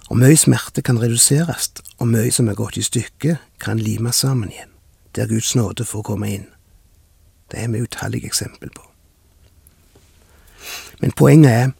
Og 0.09 0.17
mye 0.19 0.37
smerte 0.37 0.81
kan 0.81 0.99
reduseres, 1.01 1.71
og 1.97 2.07
mye 2.07 2.31
som 2.31 2.49
er 2.51 2.57
gått 2.59 2.77
i 2.77 2.83
stykker, 2.83 3.39
kan 3.59 3.79
limes 3.79 4.15
sammen 4.23 4.51
igjen, 4.51 4.71
der 5.15 5.27
Guds 5.27 5.55
nåde 5.55 5.85
får 5.85 6.03
komme 6.03 6.31
inn. 6.31 6.47
Det 7.51 7.59
er 7.63 7.69
vi 7.71 7.81
utallige 7.81 8.25
eksempel 8.25 8.69
på. 8.75 8.83
Men 10.99 11.11
poenget 11.11 11.51
er, 11.51 11.71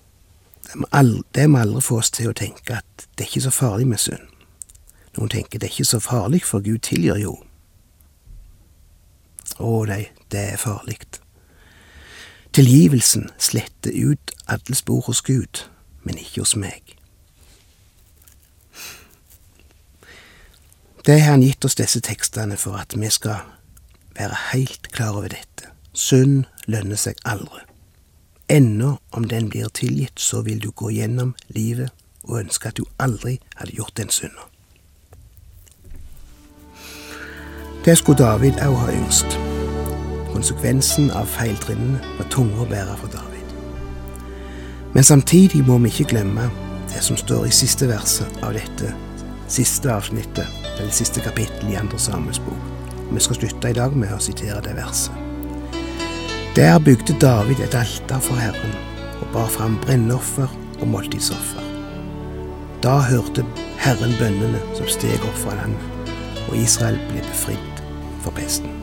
det 1.35 1.49
må 1.49 1.57
aldri 1.57 1.81
få 1.81 1.97
oss 1.99 2.11
til 2.11 2.31
å 2.31 2.37
tenke 2.37 2.79
at 2.79 3.07
det 3.17 3.25
er 3.25 3.29
ikke 3.29 3.47
så 3.47 3.51
farlig 3.53 3.87
med 3.87 4.01
synd. 4.01 4.29
Noen 5.17 5.29
tenker 5.29 5.59
det 5.59 5.67
er 5.67 5.75
ikke 5.75 5.91
så 5.91 5.99
farlig, 6.01 6.41
for 6.43 6.63
Gud 6.65 6.81
tilgir 6.85 7.19
jo. 7.21 7.35
Å 9.61 9.83
nei, 9.85 10.07
det 10.33 10.47
er 10.55 10.57
farlig. 10.57 10.97
Tilgivelsen 12.53 13.29
sletter 13.37 13.93
ut 13.93 14.33
alle 14.47 14.75
spor 14.77 15.05
hos 15.07 15.21
Gud, 15.21 15.65
men 16.03 16.17
ikke 16.17 16.41
hos 16.41 16.55
meg. 16.57 16.95
Det 21.05 21.21
har 21.21 21.31
han 21.31 21.41
gitt 21.41 21.65
oss 21.65 21.75
disse 21.75 21.99
tekstene 21.99 22.55
for 22.57 22.79
at 22.79 22.95
vi 22.95 23.09
skal 23.11 23.43
være 24.15 24.37
helt 24.53 24.87
klar 24.91 25.17
over 25.17 25.33
dette. 25.33 25.67
Synd 25.93 26.45
lønner 26.65 26.95
seg 26.95 27.19
aldri. 27.25 27.59
Ennå 28.49 28.97
om 29.11 29.27
den 29.27 29.49
blir 29.49 29.67
tilgitt, 29.73 30.19
så 30.19 30.41
vil 30.41 30.61
du 30.63 30.71
gå 30.71 30.89
gjennom 30.89 31.35
livet 31.47 31.91
og 32.23 32.39
ønske 32.39 32.71
at 32.71 32.77
du 32.77 32.85
aldri 32.99 33.39
hadde 33.55 33.75
gjort 33.75 33.97
den 33.97 34.09
synda. 34.09 34.47
Det 37.85 37.97
skulle 37.97 38.23
David 38.23 38.63
òg 38.63 38.75
ha 38.85 38.91
yngst. 38.95 39.37
Konsekvensen 40.31 41.11
av 41.11 41.27
feiltrinnene 41.27 41.99
var 42.17 42.29
tunge 42.31 42.63
å 42.63 42.69
bære 42.69 42.95
for 43.01 43.11
David. 43.11 43.55
Men 44.95 45.03
samtidig 45.03 45.65
må 45.67 45.77
vi 45.83 45.91
ikke 45.91 46.13
glemme 46.15 46.47
det 46.93 47.03
som 47.03 47.19
står 47.19 47.49
i 47.49 47.55
siste 47.55 47.89
verset 47.91 48.39
av 48.43 48.55
dette 48.55 48.93
siste 49.53 49.91
avsnittet, 49.91 50.62
eller 50.79 50.91
siste 50.91 51.21
kapittel 51.23 51.71
i 51.71 51.77
Andre 51.79 51.99
Samuels 51.99 52.41
bok. 52.43 52.71
Vi 53.11 53.21
skal 53.21 53.35
slutte 53.35 53.69
i 53.69 53.77
dag 53.77 53.95
med 53.95 54.13
å 54.15 54.21
sitere 54.21 54.61
det 54.65 54.75
verset. 54.77 55.13
Der 56.55 56.77
bygde 56.79 57.15
David 57.21 57.63
et 57.65 57.77
alter 57.77 58.21
for 58.21 58.37
Herren 58.37 58.75
og 59.21 59.27
bar 59.33 59.49
fram 59.49 59.79
brennoffer 59.85 60.51
og 60.81 60.87
måltidsoffer. 60.87 61.65
Da 62.83 62.99
hørte 63.07 63.45
Herren 63.81 64.13
bønnene 64.19 64.61
som 64.77 64.89
steg 64.91 65.23
opp 65.23 65.41
fra 65.45 65.57
landet, 65.61 66.13
og 66.49 66.57
Israel 66.59 66.99
ble 67.09 67.25
befridd 67.31 67.83
for 68.21 68.35
pesten. 68.37 68.82